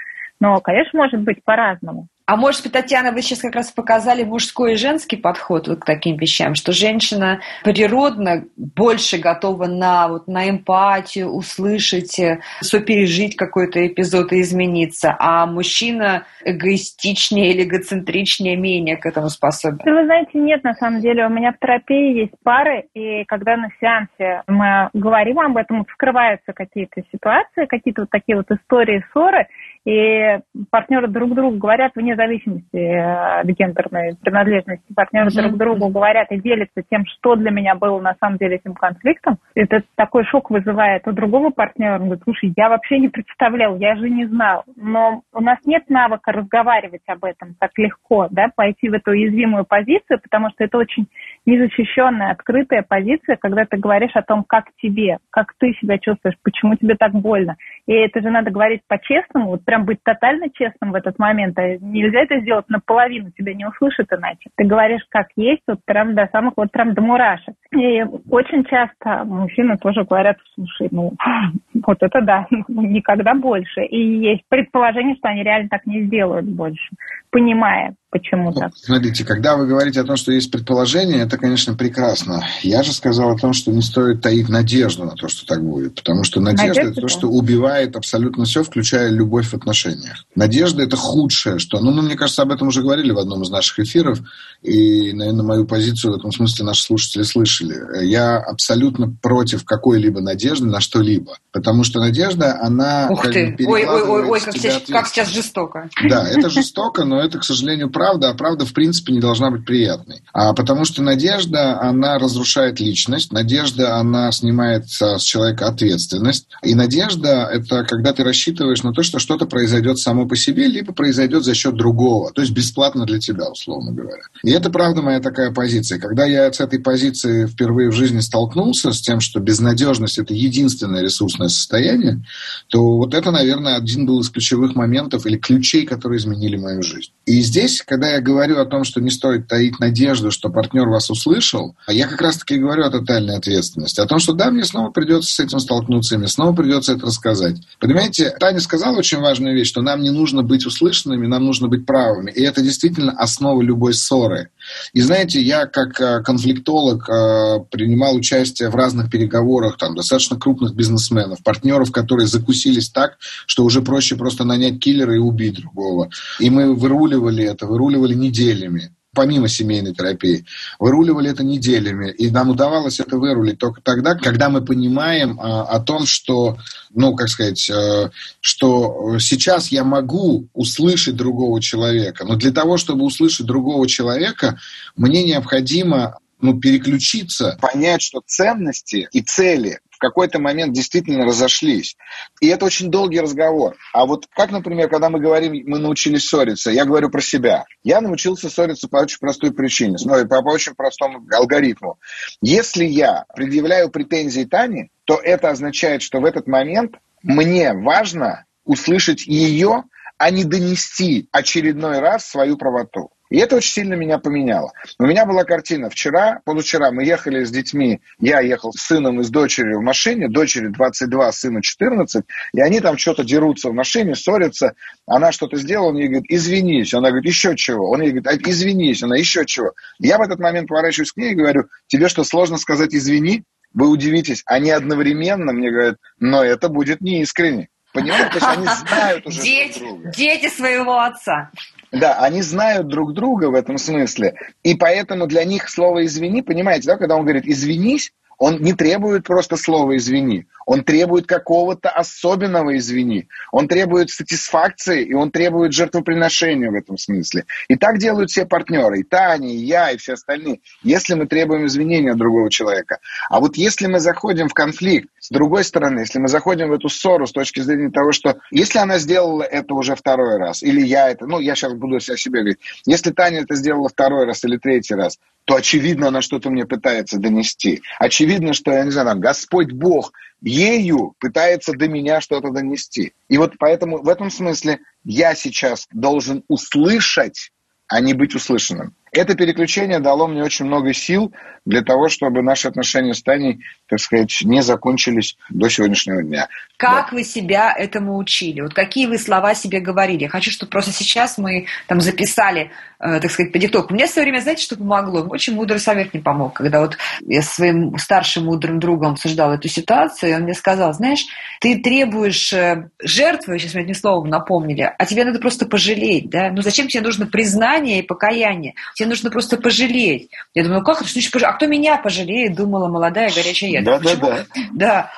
[0.41, 2.07] Но, конечно, может быть по-разному.
[2.31, 5.85] А может быть, Татьяна, вы сейчас как раз показали мужской и женский подход вот к
[5.85, 13.85] таким вещам, что женщина природно больше готова на, вот, на эмпатию, услышать, э, сопережить какой-то
[13.85, 19.81] эпизод и измениться, а мужчина эгоистичнее или эгоцентричнее менее к этому способен?
[19.85, 21.27] Вы знаете, нет, на самом деле.
[21.27, 26.53] У меня в терапии есть пары, и когда на сеансе мы говорим об этом, вскрываются
[26.53, 29.49] какие-то ситуации, какие-то вот такие вот истории ссоры,
[29.85, 30.39] и
[30.71, 35.43] партнеры друг другу говорят вне зависимости от гендерной принадлежности, партнеры mm-hmm.
[35.43, 39.39] друг другу говорят и делятся тем, что для меня было на самом деле этим конфликтом,
[39.55, 43.97] это такой шок вызывает у другого партнера, он говорит, слушай, я вообще не представлял, я
[43.97, 48.89] же не знал, но у нас нет навыка разговаривать об этом так легко, да, пойти
[48.89, 51.09] в эту уязвимую позицию, потому что это очень
[51.47, 56.77] незащищенная, открытая позиция, когда ты говоришь о том, как тебе, как ты себя чувствуешь, почему
[56.77, 57.57] тебе так больно.
[57.87, 61.59] И это же надо говорить по-честному, вот прям быть тотально честным в этот момент.
[61.59, 64.51] А нельзя это сделать наполовину, тебя не услышат иначе.
[64.57, 67.55] Ты говоришь как есть, вот прям до самых, вот прям до мурашек.
[67.75, 71.13] И очень часто мужчины тоже говорят, слушай, ну,
[71.87, 73.85] вот это да, никогда больше.
[73.85, 76.91] И есть предположение, что они реально так не сделают больше,
[77.31, 78.73] понимая, почему ну, так.
[78.75, 82.45] Смотрите, когда вы говорите о том, что есть предположение, это, конечно, прекрасно.
[82.63, 85.95] Я же сказал о том, что не стоит таить надежду на то, что так будет.
[85.95, 90.25] Потому что надежда, надежда это то, что убивает абсолютно все, включая любовь в отношениях.
[90.35, 91.81] Надежда это худшее, что...
[91.81, 94.19] Ну, ну, мне кажется, об этом уже говорили в одном из наших эфиров.
[94.63, 98.05] И, наверное, мою позицию в этом смысле наши слушатели слышали.
[98.05, 101.37] Я абсолютно против какой-либо надежды на что-либо.
[101.53, 103.09] Потому что надежда, она...
[103.11, 103.57] Ух ты!
[103.61, 105.89] Ой, ой, ой, ой, как сейчас, как сейчас жестоко.
[106.09, 109.65] Да, это жестоко, но это, к сожалению, правда, а правда, в принципе, не должна быть
[109.65, 110.23] приятной.
[110.33, 116.49] А потому что надежда, она разрушает личность, надежда, она снимает с человека ответственность.
[116.63, 120.93] И надежда– это когда ты рассчитываешь на то, что что-то произойдет само по себе, либо
[120.93, 124.23] произойдет за счет другого, то есть бесплатно для тебя, условно говоря.
[124.43, 125.99] И это, правда, моя такая позиция.
[125.99, 131.03] Когда я с этой позиции впервые в жизни столкнулся, с тем, что безнадежность– это единственное
[131.03, 132.25] ресурсное состояние,
[132.69, 137.10] то вот это, наверное, один был из ключевых моментов или ключей, которые изменили мою жизнь.
[137.27, 141.11] И здесь, когда я говорю о том, что не стоит таить надежду, что партнер вас
[141.11, 144.01] услышал, я как раз-таки говорю о тотальной ответственности.
[144.01, 147.07] О том, что да, мне снова придется с этим столкнуться, и мне снова придется это
[147.07, 147.57] рассказать.
[147.79, 151.87] Понимаете, Таня сказала очень важную вещь, что нам не нужно быть услышанными, нам нужно быть
[151.87, 152.33] правыми.
[152.33, 154.49] И это действительно основа любой ссоры.
[154.93, 160.75] И знаете, я как э, конфликтолог э, принимал участие в разных переговорах там, достаточно крупных
[160.75, 166.11] бизнесменов, партнеров, которые закусились так, что уже проще просто нанять киллера и убить другого.
[166.39, 170.45] И мы выруливали это, выруливали неделями помимо семейной терапии,
[170.79, 172.11] выруливали это неделями.
[172.13, 176.59] И нам удавалось это вырулить только тогда, когда мы понимаем а, о том, что,
[176.95, 183.05] ну, как сказать, а, что сейчас я могу услышать другого человека, но для того, чтобы
[183.05, 184.59] услышать другого человека,
[184.97, 191.97] мне необходимо ну, переключиться, понять, что ценности и цели какой-то момент действительно разошлись.
[192.41, 193.77] И это очень долгий разговор.
[193.93, 197.65] А вот как, например, когда мы говорим, мы научились ссориться, я говорю про себя.
[197.85, 201.99] Я научился ссориться по очень простой причине, ну, по, по очень простому алгоритму.
[202.41, 209.27] Если я предъявляю претензии Тане, то это означает, что в этот момент мне важно услышать
[209.27, 209.85] ее,
[210.19, 213.11] а не донести очередной раз свою правоту.
[213.31, 214.73] И это очень сильно меня поменяло.
[214.99, 215.89] У меня была картина.
[215.89, 218.01] Вчера, позавчера мы ехали с детьми.
[218.19, 220.29] Я ехал с сыном и с дочерью в машине.
[220.29, 222.25] Дочери 22, сыну 14.
[222.53, 224.75] И они там что-то дерутся в машине, ссорятся.
[225.07, 226.93] Она что-то сделала, он ей говорит, извинись.
[226.93, 227.89] Она говорит, еще чего.
[227.91, 229.03] Он ей говорит, «А, извинись.
[229.05, 229.73] Она, еще чего.
[230.01, 233.45] Я в этот момент поворачиваюсь к ней и говорю, тебе что, сложно сказать извини?
[233.73, 234.43] Вы удивитесь.
[234.47, 237.69] Они одновременно мне говорят, но это будет неискренне.
[237.93, 238.39] Понимаете?
[238.41, 240.13] То есть они знают уже дети, друг друга.
[240.17, 241.51] Дети своего отца.
[241.93, 244.35] Да, они знают друг друга в этом смысле.
[244.63, 249.25] И поэтому для них слово «извини», понимаете, да, когда он говорит «извинись», он не требует
[249.25, 250.47] просто слова «извини».
[250.65, 253.29] Он требует какого-то особенного «извини».
[253.53, 257.45] Он требует сатисфакции, и он требует жертвоприношения в этом смысле.
[257.69, 259.01] И так делают все партнеры.
[259.01, 260.61] И Таня, и я, и все остальные.
[260.83, 263.01] Если мы требуем извинения от другого человека.
[263.29, 266.89] А вот если мы заходим в конфликт, с другой стороны, если мы заходим в эту
[266.89, 271.09] ссору с точки зрения того, что если она сделала это уже второй раз, или я
[271.09, 274.57] это, ну, я сейчас буду о себе говорить, если Таня это сделала второй раз или
[274.57, 277.81] третий раз, то очевидно, она что-то мне пытается донести.
[278.01, 283.13] Очевидно, что, я не знаю, там, Господь Бог ею пытается до меня что-то донести.
[283.29, 287.53] И вот поэтому в этом смысле я сейчас должен услышать,
[287.87, 288.97] а не быть услышанным.
[289.13, 291.33] Это переключение дало мне очень много сил
[291.65, 296.49] для того, чтобы наши отношения с Таней, так сказать, не закончились до сегодняшнего дня.
[296.77, 297.17] Как да.
[297.17, 298.63] вы себя этому учили?
[298.63, 300.23] Вот какие вы слова себе говорили?
[300.23, 303.93] Я хочу, чтобы просто сейчас мы там записали, э, так сказать, по диктовку.
[303.93, 305.21] Мне в свое время, знаете, что помогло?
[305.29, 306.55] Очень мудрый совет мне помог.
[306.55, 306.97] Когда вот
[307.27, 311.27] я с своим старшим мудрым другом обсуждала эту ситуацию, и он мне сказал, знаешь,
[311.61, 316.51] ты требуешь э, жертвы, сейчас мне этим словом напомнили, а тебе надо просто пожалеть, да?
[316.51, 318.75] Ну зачем тебе нужно признание и покаяние?
[319.01, 320.29] Тебе нужно просто пожалеть.
[320.55, 323.81] Я думаю, как это, что значит А кто меня пожалеет, думала молодая горячая я.
[323.91, 324.45] Да, да, да.
[324.73, 325.11] Да.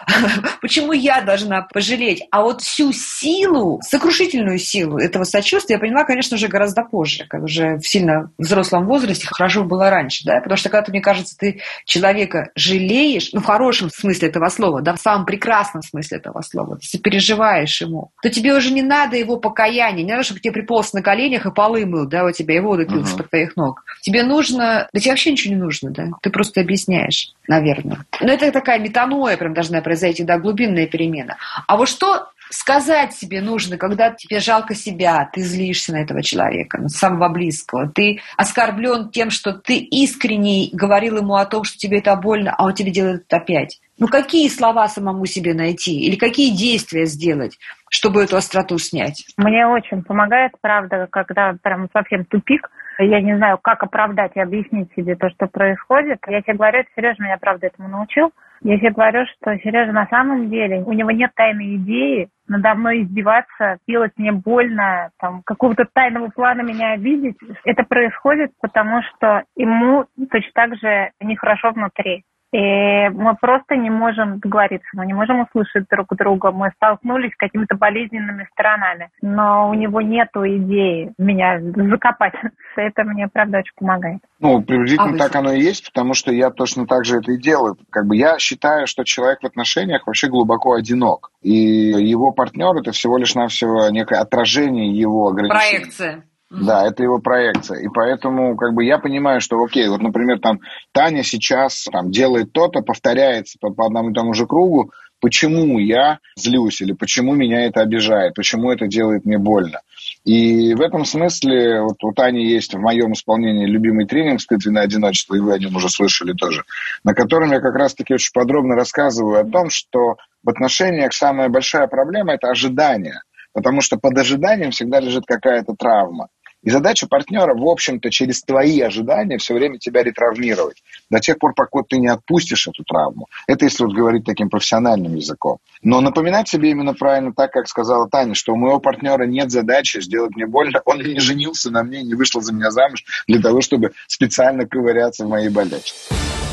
[0.60, 2.22] Почему я должна пожалеть?
[2.30, 7.42] А вот всю силу, сокрушительную силу этого сочувствия я поняла, конечно, уже гораздо позже, как
[7.42, 11.36] уже в сильно взрослом возрасте, хорошо было раньше, да, потому что когда ты, мне кажется,
[11.36, 16.40] ты человека жалеешь, ну, в хорошем смысле этого слова, да, в самом прекрасном смысле этого
[16.42, 20.52] слова, ты переживаешь ему, то тебе уже не надо его покаяния, не надо, чтобы тебе
[20.52, 23.04] приполз на коленях и полы мыл, да, у тебя и воду пил uh-huh.
[23.04, 23.84] из-под твоих ног одинок.
[24.00, 24.88] Тебе нужно...
[24.92, 26.08] Да тебе вообще ничего не нужно, да?
[26.22, 28.04] Ты просто объясняешь, наверное.
[28.20, 31.36] Но это такая метаноя прям должна произойти, да, глубинная перемена.
[31.66, 36.78] А вот что сказать себе нужно, когда тебе жалко себя, ты злишься на этого человека,
[36.78, 41.98] на самого близкого, ты оскорблен тем, что ты искренне говорил ему о том, что тебе
[41.98, 43.80] это больно, а он тебе делает это опять.
[43.98, 47.58] Ну какие слова самому себе найти или какие действия сделать,
[47.88, 49.24] чтобы эту остроту снять?
[49.36, 52.68] Мне очень помогает, правда, когда прям совсем тупик,
[53.04, 56.18] я не знаю, как оправдать и объяснить себе то, что происходит.
[56.26, 58.32] Я тебе говорю, это Сережа меня, правда, этому научил.
[58.62, 63.02] Я тебе говорю, что Сережа на самом деле, у него нет тайной идеи надо мной
[63.02, 67.36] издеваться, делать мне больно, там, какого-то тайного плана меня обидеть.
[67.64, 72.24] Это происходит, потому что ему точно так же нехорошо внутри.
[72.52, 76.50] И мы просто не можем договориться, мы не можем услышать друг друга.
[76.50, 79.10] Мы столкнулись с какими-то болезненными сторонами.
[79.22, 82.34] Но у него нет идеи меня закопать.
[82.76, 84.18] Это мне, правда, очень помогает.
[84.38, 87.38] Ну, приблизительно а так оно и есть, потому что я точно так же это и
[87.38, 87.76] делаю.
[87.90, 91.30] Как бы я считаю, что человек в отношениях вообще глубоко одинок.
[91.42, 95.78] И его партнер это всего лишь навсего некое отражение его ограничений.
[95.78, 96.24] Проекция.
[96.60, 97.80] Да, это его проекция.
[97.80, 100.60] И поэтому как бы я понимаю, что окей, вот, например, там
[100.92, 106.18] Таня сейчас там, делает то-то, повторяется по, по одному и тому же кругу, почему я
[106.36, 109.80] злюсь или почему меня это обижает, почему это делает мне больно.
[110.24, 115.34] И в этом смысле вот у Тани есть в моем исполнении любимый тренинг «Спитвенное одиночество»,
[115.36, 116.64] и вы о нем уже слышали тоже,
[117.02, 121.86] на котором я как раз-таки очень подробно рассказываю о том, что в отношениях самая большая
[121.86, 123.22] проблема– это ожидание,
[123.54, 126.28] потому что под ожиданием всегда лежит какая-то травма.
[126.62, 130.82] И задача партнера, в общем-то, через твои ожидания все время тебя ретравмировать.
[131.10, 133.26] До тех пор, пока ты не отпустишь эту травму.
[133.48, 135.58] Это если вот говорить таким профессиональным языком.
[135.82, 140.00] Но напоминать себе именно правильно так, как сказала Таня, что у моего партнера нет задачи
[140.00, 140.80] сделать мне больно.
[140.84, 145.24] Он не женился на мне, не вышел за меня замуж для того, чтобы специально ковыряться
[145.24, 145.92] в моей болячке.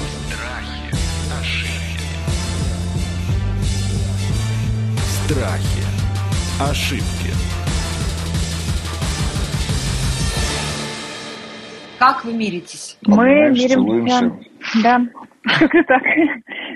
[0.06, 0.96] Страхи,
[1.40, 2.04] ошибки.
[5.28, 5.84] Страхи.
[6.60, 7.49] Ошибки.
[12.00, 12.98] Как вы миритесь?
[13.06, 14.32] Мы миримся.
[14.82, 15.02] Да,
[15.60, 16.02] как-то так.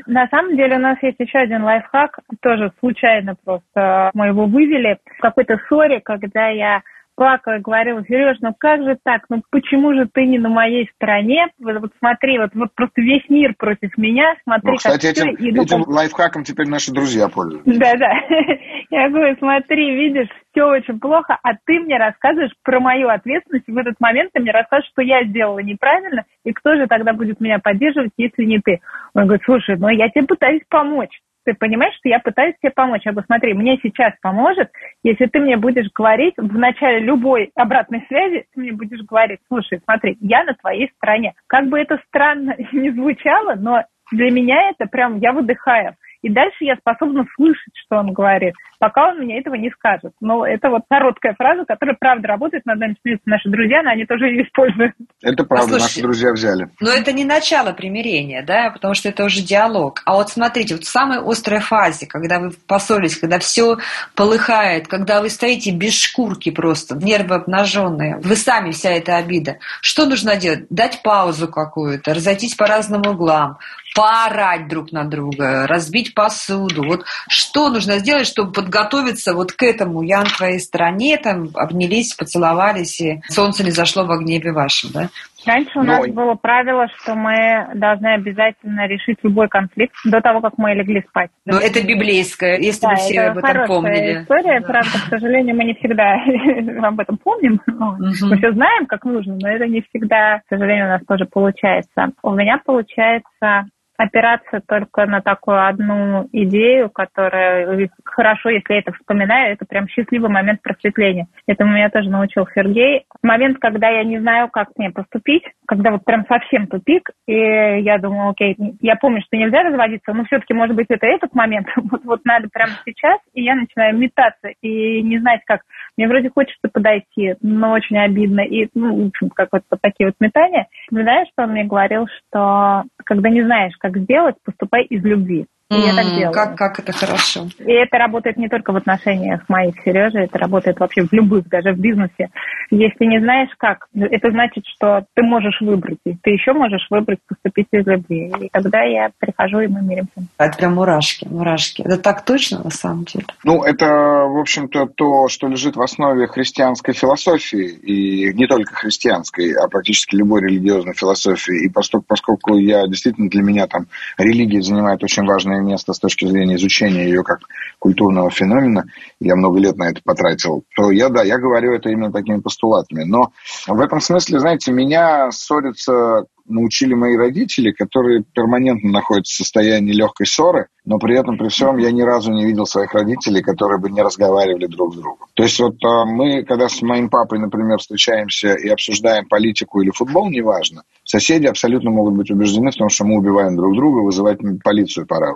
[0.06, 4.98] На самом деле у нас есть еще один лайфхак, тоже случайно просто мы его вывели
[5.18, 6.82] в какой-то ссоре, когда я
[7.16, 11.48] плакала говорила, Сереж, ну как же так, ну почему же ты не на моей стороне?
[11.60, 15.36] Вот, вот смотри, вот, вот просто весь мир против меня, смотри, Ну, кстати, как этим,
[15.36, 17.72] и, ну, этим лайфхаком теперь наши друзья пользуются.
[17.80, 18.12] Да-да.
[18.90, 23.72] Я говорю, смотри, видишь, все очень плохо, а ты мне рассказываешь про мою ответственность, и
[23.72, 27.40] в этот момент ты мне рассказываешь, что я сделала неправильно, и кто же тогда будет
[27.40, 28.80] меня поддерживать, если не ты?
[29.16, 31.20] Он говорит, слушай, ну я тебе пытаюсь помочь.
[31.46, 33.02] Ты понимаешь, что я пытаюсь тебе помочь.
[33.06, 34.72] Я говорю, смотри, мне сейчас поможет,
[35.04, 39.82] если ты мне будешь говорить в начале любой обратной связи, ты мне будешь говорить, слушай,
[39.84, 41.34] смотри, я на твоей стороне.
[41.48, 45.96] Как бы это странно не звучало, но для меня это прям, я выдыхаю.
[46.24, 50.14] И дальше я способна слышать, что он говорит, пока он мне этого не скажет.
[50.22, 54.06] Но это вот короткая фраза, которая правда работает, над нами смеются наши друзья, но они
[54.06, 54.94] тоже ее используют.
[55.22, 56.70] Это правда, Послушайте, наши друзья взяли.
[56.80, 60.02] Но это не начало примирения, да, потому что это уже диалог.
[60.06, 63.78] А вот смотрите, вот в самой острой фазе, когда вы поссорились, когда все
[64.16, 69.58] полыхает, когда вы стоите без шкурки просто, нервы обнаженные, вы сами вся эта обида.
[69.82, 70.68] Что нужно делать?
[70.70, 73.58] Дать паузу какую-то, разойтись по разным углам,
[73.96, 76.84] поорать друг на друга, разбить посуду.
[76.84, 80.02] Вот что нужно сделать, чтобы подготовиться вот к этому?
[80.02, 85.10] Я на твоей стороне, там, обнялись, поцеловались, и солнце не зашло в гневе вашем, да?
[85.46, 90.54] Раньше у нас было правило, что мы должны обязательно решить любой конфликт до того, как
[90.58, 91.32] мы легли спать.
[91.46, 94.22] Но это библейское, если Да, бы все это об этом хорошая помнили.
[94.22, 94.68] история, Да.
[94.68, 96.16] правда, к сожалению, мы не всегда
[96.88, 97.60] об этом помним.
[97.68, 98.30] Мгм.
[98.30, 102.12] Мы все знаем, как нужно, но это не всегда, к сожалению, у нас тоже получается.
[102.22, 103.66] У меня получается
[103.98, 110.30] опираться только на такую одну идею, которая хорошо, если я это вспоминаю, это прям счастливый
[110.30, 111.28] момент просветления.
[111.48, 113.06] Этому меня тоже научил Сергей.
[113.22, 117.98] Момент, когда я не знаю, как мне поступить, когда вот прям совсем тупик, и я
[118.00, 122.04] думаю, окей, я помню, что нельзя разводиться, но все-таки, может быть, это этот момент, вот,
[122.04, 125.62] вот надо прямо сейчас, и я начинаю метаться и не знать, как.
[125.96, 130.16] Мне вроде хочется подойти, но очень обидно, и, ну, в общем, как вот такие вот
[130.20, 130.68] метания.
[130.90, 135.48] Знаешь, что он мне говорил, что когда не знаешь, как сделать, поступай из любви.
[135.72, 136.32] И я так делаю.
[136.34, 137.48] Как, как это хорошо.
[137.60, 141.48] И это работает не только в отношениях моих с Сережей, это работает вообще в любых,
[141.48, 142.30] даже в бизнесе.
[142.70, 146.00] Если не знаешь как, это значит, что ты можешь выбрать.
[146.06, 148.32] И ты еще можешь выбрать поступить из любви.
[148.40, 150.28] И тогда я прихожу, и мы миримся.
[150.38, 151.82] Это прям мурашки, мурашки.
[151.82, 153.26] Это так точно на самом деле?
[153.44, 157.70] Ну, это, в общем-то, то, что лежит в основе христианской философии.
[157.70, 161.66] И не только христианской, а практически любой религиозной философии.
[161.66, 166.26] И поскольку, поскольку я действительно для меня там религия занимает очень важное место с точки
[166.26, 167.40] зрения изучения ее как
[167.80, 168.86] культурного феномена,
[169.20, 173.04] я много лет на это потратил, то я, да, я говорю это именно такими постулатами.
[173.04, 173.32] Но
[173.68, 180.28] в этом смысле, знаете, меня ссорится научили мои родители, которые перманентно находятся в состоянии легкой
[180.28, 183.90] ссоры, но при этом, при всем, я ни разу не видел своих родителей, которые бы
[183.90, 185.28] не разговаривали друг с другом.
[185.34, 189.92] То есть вот а, мы, когда с моим папой, например, встречаемся и обсуждаем политику или
[189.92, 194.40] футбол, неважно, соседи абсолютно могут быть убеждены в том, что мы убиваем друг друга, вызывать
[194.64, 195.34] полицию пора.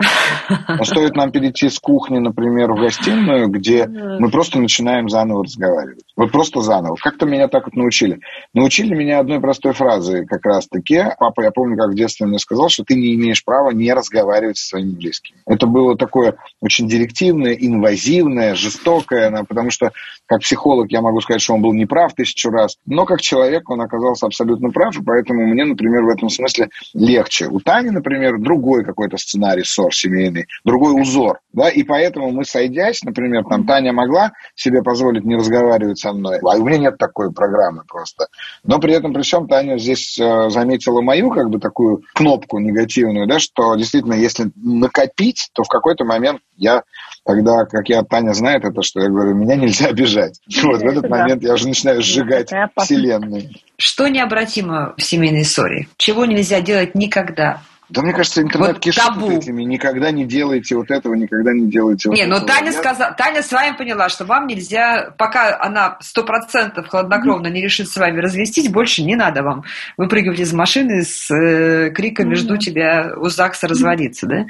[0.68, 6.04] Но стоит нам перейти с кухни, например, в гостиную, где мы просто начинаем заново разговаривать.
[6.18, 6.98] Вот просто заново.
[7.02, 8.20] Как-то меня так вот научили.
[8.54, 11.04] Научили меня одной простой фразы как раз-таки.
[11.20, 14.58] Папа, я помню, как в детстве мне сказал, что ты не имеешь права не разговаривать
[14.58, 15.37] со своими близкими.
[15.48, 19.92] Это было такое очень директивное, инвазивное, жестокое, потому что
[20.26, 23.82] как психолог я могу сказать, что он был неправ тысячу раз, но как человек он
[23.82, 27.48] оказался абсолютно прав, и поэтому мне, например, в этом смысле легче.
[27.48, 33.04] У Тани, например, другой какой-то сценарий ссор семейный, другой узор, да, и поэтому мы, сойдясь,
[33.04, 37.32] например, там Таня могла себе позволить не разговаривать со мной, а у меня нет такой
[37.32, 38.28] программы просто.
[38.66, 43.28] Но при этом, при всем, Таня здесь э, заметила мою, как бы, такую кнопку негативную,
[43.28, 46.84] да, что действительно, если накопить бить, то в какой-то момент я
[47.26, 50.40] тогда, как я Таня знает это, что я говорю, меня нельзя обижать.
[50.64, 53.50] Вот в этот момент я уже начинаю сжигать вселенную.
[53.78, 55.88] Что необратимо в семейной ссоре?
[55.98, 57.62] Чего нельзя делать никогда?
[57.90, 59.32] Да мне кажется, интернет вот кишит табу.
[59.32, 59.64] Этими.
[59.64, 62.36] Никогда не делайте вот этого, никогда не делайте вот не, этого.
[62.36, 66.88] Не, ну Таня, сказала, Таня с вами поняла, что вам нельзя, пока она сто процентов
[66.88, 69.64] хладнокровно не решит с вами развестись, больше не надо вам
[69.96, 74.46] выпрыгивать из машины с э, криками «Жду тебя у ЗАГСа разводиться», да?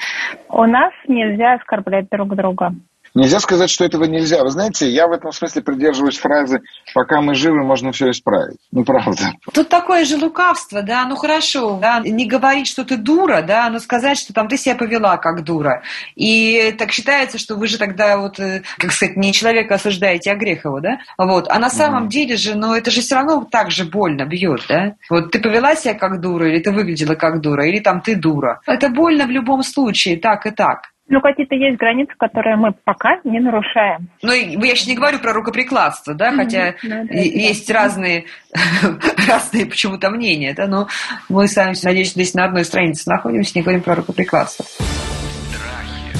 [0.50, 2.74] У нас нельзя оскорблять друг друга.
[3.18, 4.44] Нельзя сказать, что этого нельзя.
[4.44, 6.62] Вы знаете, я в этом смысле придерживаюсь фразы
[6.94, 8.60] «пока мы живы, можно все исправить».
[8.72, 9.34] Ну, правда.
[9.52, 13.80] Тут такое же лукавство, да, ну хорошо, да, не говорить, что ты дура, да, но
[13.80, 15.82] сказать, что там ты себя повела как дура.
[16.16, 20.36] И так считается, что вы же тогда вот, э, как сказать, не человека осуждаете, а
[20.36, 21.00] грех его, да?
[21.18, 21.48] Вот.
[21.50, 22.10] А на самом mm.
[22.10, 24.94] деле же, ну это же все равно так же больно бьет, да?
[25.10, 28.62] Вот ты повела себя как дура, или ты выглядела как дура, или там ты дура.
[28.68, 30.92] Это больно в любом случае, так и так.
[31.10, 34.10] Ну, какие-то есть границы, которые мы пока не нарушаем.
[34.22, 37.74] Ну, я сейчас не говорю про рукоприкладство, да, хотя да, да, есть да.
[37.76, 38.26] разные,
[39.28, 40.88] разные почему-то мнения, да, но
[41.30, 44.66] мы сами, надеюсь, здесь на одной странице находимся, не говорим про рукоприкладство.
[44.66, 46.12] Страхи,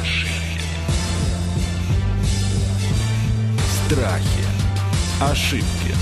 [0.00, 0.62] ошибки.
[3.88, 4.44] Страхи,
[5.20, 5.95] ошибки.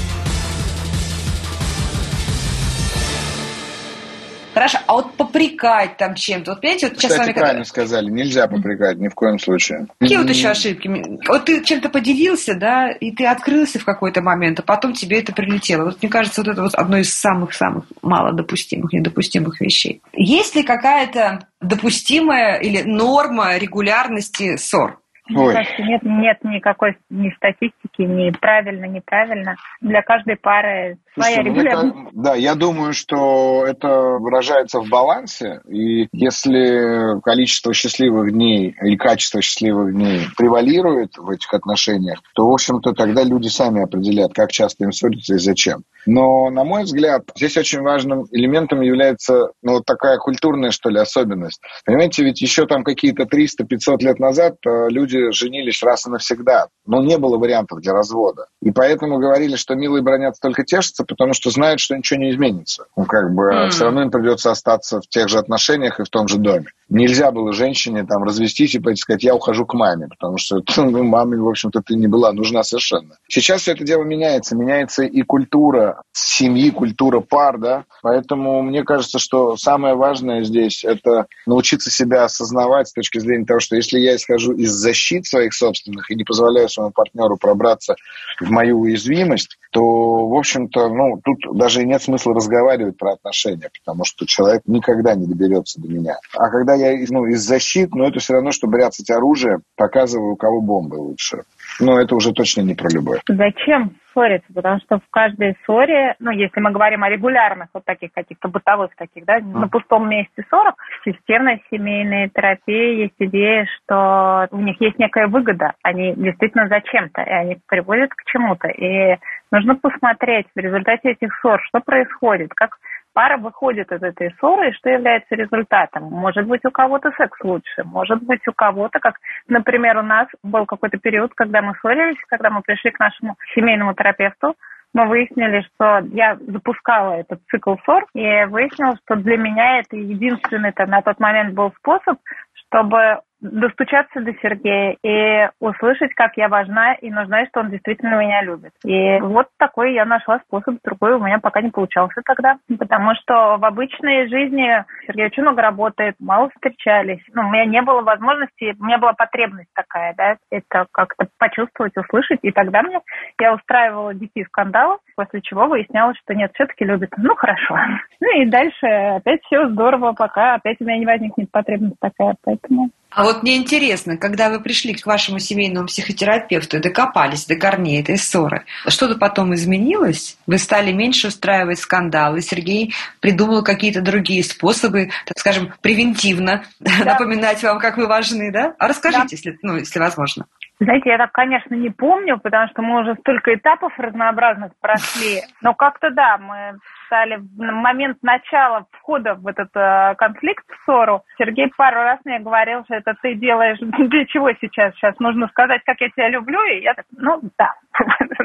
[4.54, 7.38] Хорошо, а вот попрекать там чем-то, вот понимаете, вот сейчас Кстати, с вами...
[7.38, 9.88] правильно сказали, нельзя попрекать ни в коем случае.
[9.98, 10.88] Какие вот еще ошибки?
[11.26, 15.32] Вот ты чем-то поделился, да, и ты открылся в какой-то момент, а потом тебе это
[15.32, 15.86] прилетело.
[15.86, 20.00] Вот мне кажется, вот это вот одно из самых-самых малодопустимых, недопустимых вещей.
[20.12, 25.00] Есть ли какая-то допустимая или норма регулярности ссор?
[25.26, 29.56] Мне кажется, нет, нет никакой ни статистики, ни правильно, неправильно.
[29.80, 31.94] Для каждой пары своя Слушайте, регулярность.
[31.94, 35.60] Мне, да, я думаю, что это выражается в балансе.
[35.66, 42.52] И если количество счастливых дней или качество счастливых дней превалирует в этих отношениях, то, в
[42.52, 45.84] общем-то, тогда люди сами определяют, как часто им ссориться и зачем.
[46.06, 50.98] Но, на мой взгляд, здесь очень важным элементом является ну, вот такая культурная, что ли,
[50.98, 51.62] особенность.
[51.86, 56.66] Понимаете, ведь еще там какие-то 300-500 лет назад э, люди женились раз и навсегда.
[56.86, 58.46] Но не было вариантов для развода.
[58.60, 62.84] И поэтому говорили, что милые бронятся только тешатся, потому что знают, что ничего не изменится.
[62.96, 63.68] Ну, как бы mm.
[63.70, 66.66] все равно им придется остаться в тех же отношениях и в том же доме.
[66.90, 71.02] Нельзя было женщине там развестись и пойти сказать, я ухожу к маме, потому что ну,
[71.02, 73.16] маме, в общем-то, ты не была нужна совершенно.
[73.28, 74.56] Сейчас все это дело меняется.
[74.56, 77.84] Меняется и культура семьи, культура пар, да.
[78.02, 83.60] Поэтому мне кажется, что самое важное здесь– это научиться себя осознавать с точки зрения того,
[83.60, 84.70] что если я исхожу из
[85.04, 87.96] защит своих собственных и не позволяю своему партнеру пробраться
[88.40, 94.04] в мою уязвимость, то, в общем-то, ну, тут даже нет смысла разговаривать про отношения, потому
[94.04, 96.16] что человек никогда не доберется до меня.
[96.34, 100.36] А когда я ну, из защит, ну, это все равно, что бряцать оружие, показываю, у
[100.36, 101.44] кого бомбы лучше.
[101.80, 103.20] Но это уже точно не про любовь.
[103.28, 104.52] Зачем ссориться?
[104.54, 108.94] Потому что в каждой ссоре, ну, если мы говорим о регулярных вот таких каких-то бытовых
[108.96, 114.80] таких, да, на пустом месте ссорах, в системной семейной терапии есть идея, что у них
[114.80, 118.68] есть некая выгода, они действительно зачем-то, и они приводят к чему-то.
[118.68, 119.18] И
[119.50, 122.76] нужно посмотреть в результате этих ссор, что происходит, как
[123.14, 126.04] пара выходит из этой ссоры, и что является результатом.
[126.04, 129.14] Может быть, у кого-то секс лучше, может быть, у кого-то, как,
[129.48, 133.94] например, у нас был какой-то период, когда мы ссорились, когда мы пришли к нашему семейному
[133.94, 134.54] терапевту,
[134.92, 140.70] мы выяснили, что я запускала этот цикл ссор, и выяснилось, что для меня это единственный
[140.70, 142.18] -то на тот момент был способ,
[142.54, 148.18] чтобы достучаться до Сергея и услышать, как я важна и нужна, и что он действительно
[148.18, 148.72] меня любит.
[148.84, 153.56] И вот такой я нашла способ, другой у меня пока не получался тогда, потому что
[153.58, 157.22] в обычной жизни Сергей очень много работает, мало встречались.
[157.32, 161.96] Ну, у меня не было возможности, у меня была потребность такая, да, это как-то почувствовать,
[161.96, 163.00] услышать, и тогда мне
[163.40, 167.10] я устраивала дикие скандалы, после чего выяснялось, что нет, все-таки любит.
[167.16, 167.76] Ну, хорошо.
[168.20, 172.88] Ну и дальше опять все здорово, пока опять у меня не возникнет потребность такая, поэтому
[173.14, 178.00] а вот мне интересно, когда вы пришли к вашему семейному психотерапевту и докопались до корней
[178.00, 180.38] этой ссоры, что-то потом изменилось?
[180.46, 182.40] Вы стали меньше устраивать скандалы?
[182.40, 187.04] Сергей придумал какие-то другие способы, так скажем, превентивно да.
[187.04, 188.74] напоминать вам, как вы важны, да?
[188.78, 189.28] А расскажите, да.
[189.30, 190.46] если, ну, если возможно.
[190.80, 195.40] Знаете, я так, конечно, не помню, потому что мы уже столько этапов разнообразных прошли.
[195.62, 201.22] Но как-то да, мы стали в момент начала входа в этот э, конфликт, в ссору.
[201.38, 204.94] Сергей пару раз мне говорил, что это ты делаешь для чего сейчас?
[204.94, 207.74] Сейчас нужно сказать, как я тебя люблю, и я так, ну да.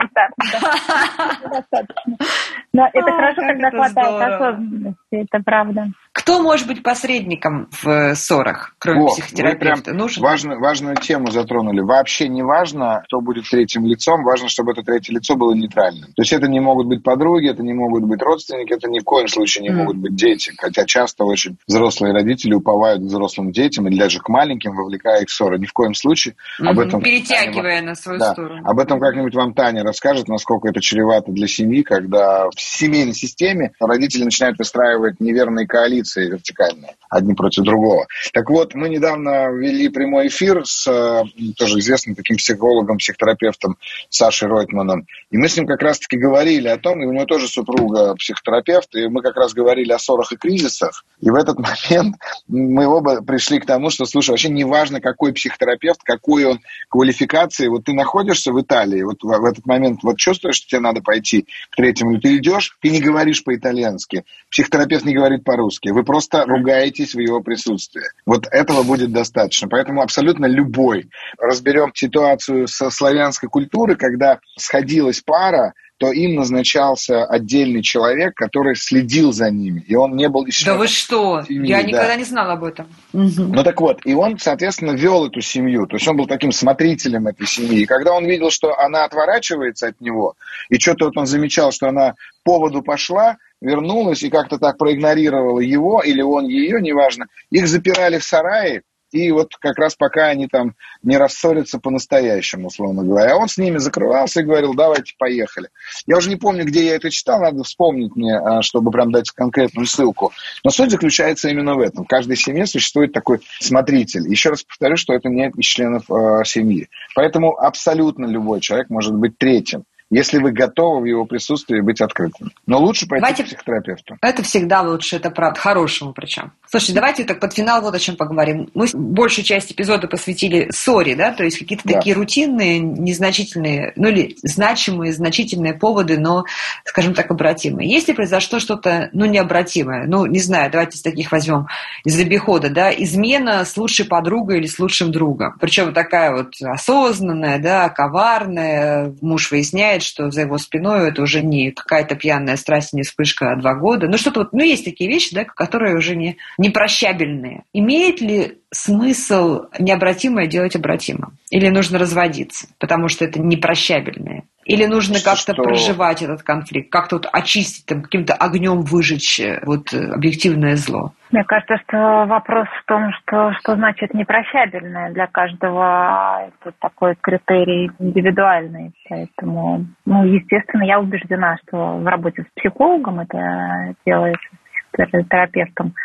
[2.74, 5.88] Но это хорошо, когда хватает осознанности, это правда.
[6.12, 9.94] Кто может быть посредником в э, ссорах, кроме О, психотерапевта?
[9.94, 10.24] Нужен?
[10.24, 11.82] Важную, важную тему затронули.
[11.82, 16.10] Вообще не важно, кто будет третьим лицом, важно, чтобы это третье лицо было нейтральным.
[16.16, 19.04] То есть это не могут быть подруги, это не могут быть родственники, это ни в
[19.04, 19.74] коем случае не mm.
[19.74, 20.54] могут быть дети.
[20.58, 25.30] Хотя часто очень взрослые родители уповают к взрослым детям или даже к маленьким, вовлекая их
[25.30, 25.60] в ссоры.
[25.60, 26.36] Ни в коем случае.
[26.62, 26.68] Mm-hmm.
[26.68, 28.62] Об этом Перетягивая Таня, на свою да, сторону.
[28.66, 33.72] Об этом как-нибудь вам Таня расскажет, насколько это чревато для семьи, когда в семейной системе
[33.80, 38.08] родители начинают выстраивать неверные коалиции вертикальные, одни против другого.
[38.34, 41.24] Так вот, мы недавно вели прямой эфир с э,
[41.58, 43.78] тоже известным таким психологом, психотерапевтом
[44.10, 47.48] Сашей Ройтманом, и мы с ним как раз-таки говорили о том, и у него тоже
[47.48, 52.16] супруга психотерапевт, и мы как раз говорили о ссорах и кризисах, и в этот момент
[52.48, 56.60] мы оба пришли к тому, что, слушай, вообще не важно, какой психотерапевт, какой он
[56.90, 61.02] квалификации, вот ты находишься в Италии, вот в, этот момент вот чувствуешь, что тебе надо
[61.02, 66.46] пойти к третьему, ты идешь, ты не говоришь по-итальянски, психотерапевт не говорит по-русски, вы просто
[66.46, 68.04] ругаетесь в его присутствии.
[68.26, 69.68] Вот этого будет достаточно.
[69.68, 71.10] Поэтому абсолютно любой.
[71.38, 79.34] Разберем ситуацию со славянской культуры, когда сходилась пара, то им назначался отдельный человек, который следил
[79.34, 79.84] за ними.
[79.86, 80.66] И он не был еще...
[80.66, 81.44] Да вы что?
[81.46, 82.88] Семьи, Я никогда не знала об этом.
[83.12, 85.88] Ну так вот, и он, соответственно, вел эту семью.
[85.88, 87.82] То есть он был таким смотрителем этой семьи.
[87.82, 90.36] И когда он видел, что она отворачивается от него,
[90.70, 96.02] и что-то вот он замечал, что она поводу пошла, вернулась и как-то так проигнорировала его
[96.02, 100.76] или он ее, неважно, их запирали в сарае, и вот как раз пока они там
[101.02, 103.34] не рассорятся по-настоящему, условно говоря.
[103.34, 105.70] А он с ними закрывался и говорил, давайте поехали.
[106.06, 109.32] Я уже не помню, где я это читал, надо вспомнить мне, а, чтобы прям дать
[109.32, 110.32] конкретную ссылку.
[110.64, 112.06] Но суть заключается именно в этом.
[112.06, 114.28] В каждой семье существует такой смотритель.
[114.30, 116.90] Еще раз повторю, что это не из членов э, семьи.
[117.16, 122.52] Поэтому абсолютно любой человек может быть третьим если вы готовы в его присутствии быть открытым.
[122.66, 123.44] Но лучше пойти давайте...
[123.44, 124.18] к психотерапевту.
[124.22, 126.52] Это всегда лучше, это правда, хорошему причем.
[126.68, 128.70] Слушайте, давайте так под финал вот о чем поговорим.
[128.74, 131.96] Мы большую часть эпизода посвятили ссоре, да, то есть какие-то да.
[131.96, 136.44] такие рутинные, незначительные, ну или значимые, значительные поводы, но,
[136.86, 137.90] скажем так, обратимые.
[137.90, 141.68] Если произошло что-то, ну, необратимое, ну, не знаю, давайте с таких возьмем
[142.04, 145.56] из обихода, да, измена с лучшей подругой или с лучшим другом.
[145.60, 151.42] Причем такая вот осознанная, да, коварная, муж выясняет, понимает, что за его спиной это уже
[151.42, 154.08] не какая-то пьяная страсть, не вспышка, а два года.
[154.08, 157.64] Ну, что-то вот, ну, есть такие вещи, да, которые уже не, непрощабельные.
[157.74, 161.38] Имеет ли смысл необратимое делать обратимым?
[161.52, 164.44] Или нужно разводиться, потому что это непрощабельное?
[164.70, 165.64] Или нужно как-то что...
[165.64, 171.14] проживать этот конфликт, как-то вот очистить, там, каким-то огнем выжечь э, вот э, объективное зло?
[171.32, 175.12] Мне кажется, что вопрос в том, что, что значит непрощабельное.
[175.12, 178.94] Для каждого это такой критерий индивидуальный.
[179.10, 184.50] Поэтому, ну, естественно, я убеждена, что в работе с психологом это делается,
[184.94, 185.96] с терапевтом,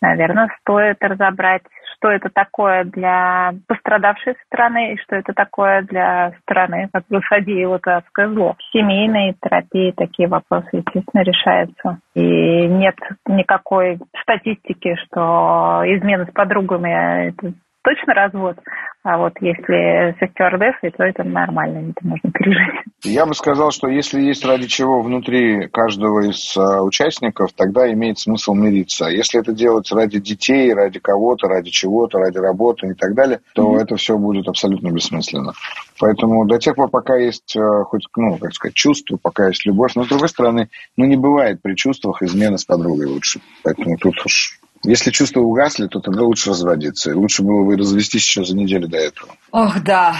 [0.00, 1.62] наверное, стоит разобрать
[2.04, 7.80] что это такое для пострадавшей стороны и что это такое для стороны, как бы содеяло
[7.82, 8.56] адское зло.
[8.58, 11.98] В семейной терапии такие вопросы, естественно, решаются.
[12.14, 12.96] И нет
[13.26, 18.56] никакой статистики, что измены с подругами это точно развод,
[19.04, 22.84] а вот если со стюардессой, то это нормально, это можно пережить.
[23.04, 28.18] Я бы сказал, что если есть ради чего внутри каждого из uh, участников, тогда имеет
[28.18, 29.06] смысл мириться.
[29.06, 33.74] Если это делать ради детей, ради кого-то, ради чего-то, ради работы и так далее, то
[33.76, 33.82] mm-hmm.
[33.82, 35.52] это все будет абсолютно бессмысленно.
[36.00, 39.92] Поэтому до тех пор, пока есть uh, хоть, ну, как сказать, чувство, пока есть любовь,
[39.94, 43.40] но с другой стороны, ну, не бывает при чувствах измены с подругой лучше.
[43.62, 47.10] Поэтому тут уж если чувства угасли, то тогда лучше разводиться.
[47.10, 49.34] И лучше было бы развестись еще за неделю до этого.
[49.50, 50.14] Ох, да.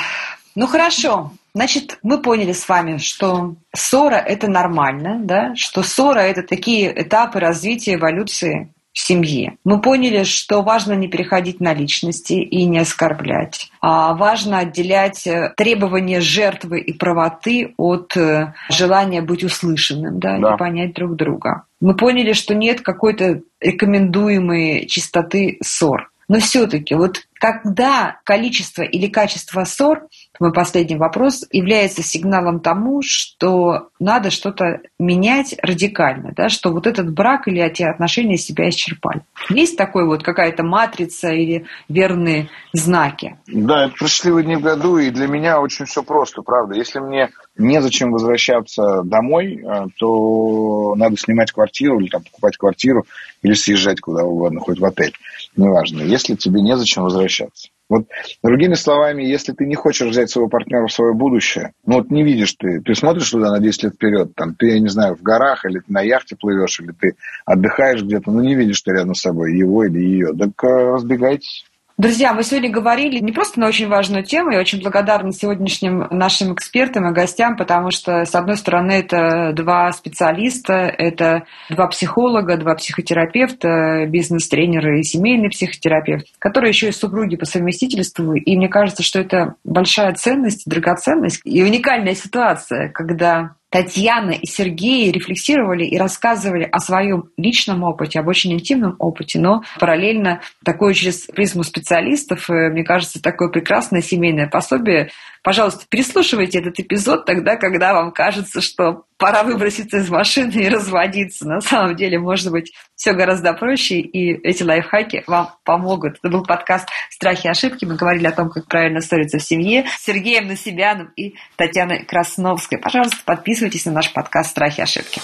[0.55, 1.33] Ну хорошо.
[1.55, 5.55] Значит, мы поняли с вами, что ссора– это нормально, да?
[5.55, 9.59] что ссора– это такие этапы развития эволюции семьи.
[9.65, 13.71] Мы поняли, что важно не переходить на личности и не оскорблять.
[13.81, 20.55] А важно отделять э, требования жертвы и правоты от э, желания быть услышанным да, да.
[20.55, 21.65] и понять друг друга.
[21.81, 26.11] Мы поняли, что нет какой-то рекомендуемой чистоты ссор.
[26.29, 30.07] Но все-таки, вот когда количество или качество ссор,
[30.41, 37.13] мой последний вопрос, является сигналом тому, что надо что-то менять радикально, да, что вот этот
[37.13, 39.23] брак или эти отношения себя исчерпали.
[39.49, 43.37] Есть такой вот какая-то матрица или верные знаки?
[43.47, 46.75] Да, это про счастливые дни в году, и для меня очень все просто, правда.
[46.75, 53.05] Если мне незачем возвращаться домой, э, то надо снимать квартиру или там, покупать квартиру
[53.43, 55.15] или съезжать куда угодно, хоть в отель,
[55.57, 56.03] неважно.
[56.03, 57.69] Если тебе незачем возвращаться.
[57.91, 58.07] Вот
[58.43, 62.23] другими словами, если ты не хочешь взять своего партнера в свое будущее, ну вот не
[62.23, 65.23] видишь ты, ты смотришь туда на 10 лет вперед, там ты, я не знаю, в
[65.23, 69.15] горах, или ты на яхте плывешь, или ты отдыхаешь где-то, ну не видишь ты рядом
[69.15, 71.67] с собой его или ее, так э, разбегайтесь.
[71.97, 76.53] Друзья, мы сегодня говорили не просто на очень важную тему, я очень благодарна сегодняшним нашим
[76.53, 82.75] экспертам и гостям, потому что, с одной стороны, это два специалиста, это два психолога, два
[82.75, 88.35] психотерапевта, бизнес-тренеры и семейный психотерапевт, которые еще и супруги по совместительству.
[88.35, 95.11] И мне кажется, что это большая ценность, драгоценность и уникальная ситуация, когда Татьяна и Сергей
[95.11, 101.23] рефлексировали и рассказывали о своем личном опыте, об очень интимном опыте, но параллельно такое через
[101.23, 105.11] призму специалистов, э, мне кажется, такое прекрасное семейное пособие
[105.45, 111.47] Пожалуйста, переслушивайте этот эпизод тогда, когда вам кажется, что пора выброситься из машины и разводиться.
[111.47, 116.17] На самом деле, может быть, все гораздо проще, и эти лайфхаки вам помогут.
[116.23, 117.85] Это был подкаст «Страхи и ошибки».
[117.85, 122.79] Мы говорили о том, как правильно ссориться в семье с Сергеем Насибяном и Татьяной Красновской.
[122.79, 125.21] Пожалуйста, подписывайтесь на наш подкаст «Страхи и ошибки».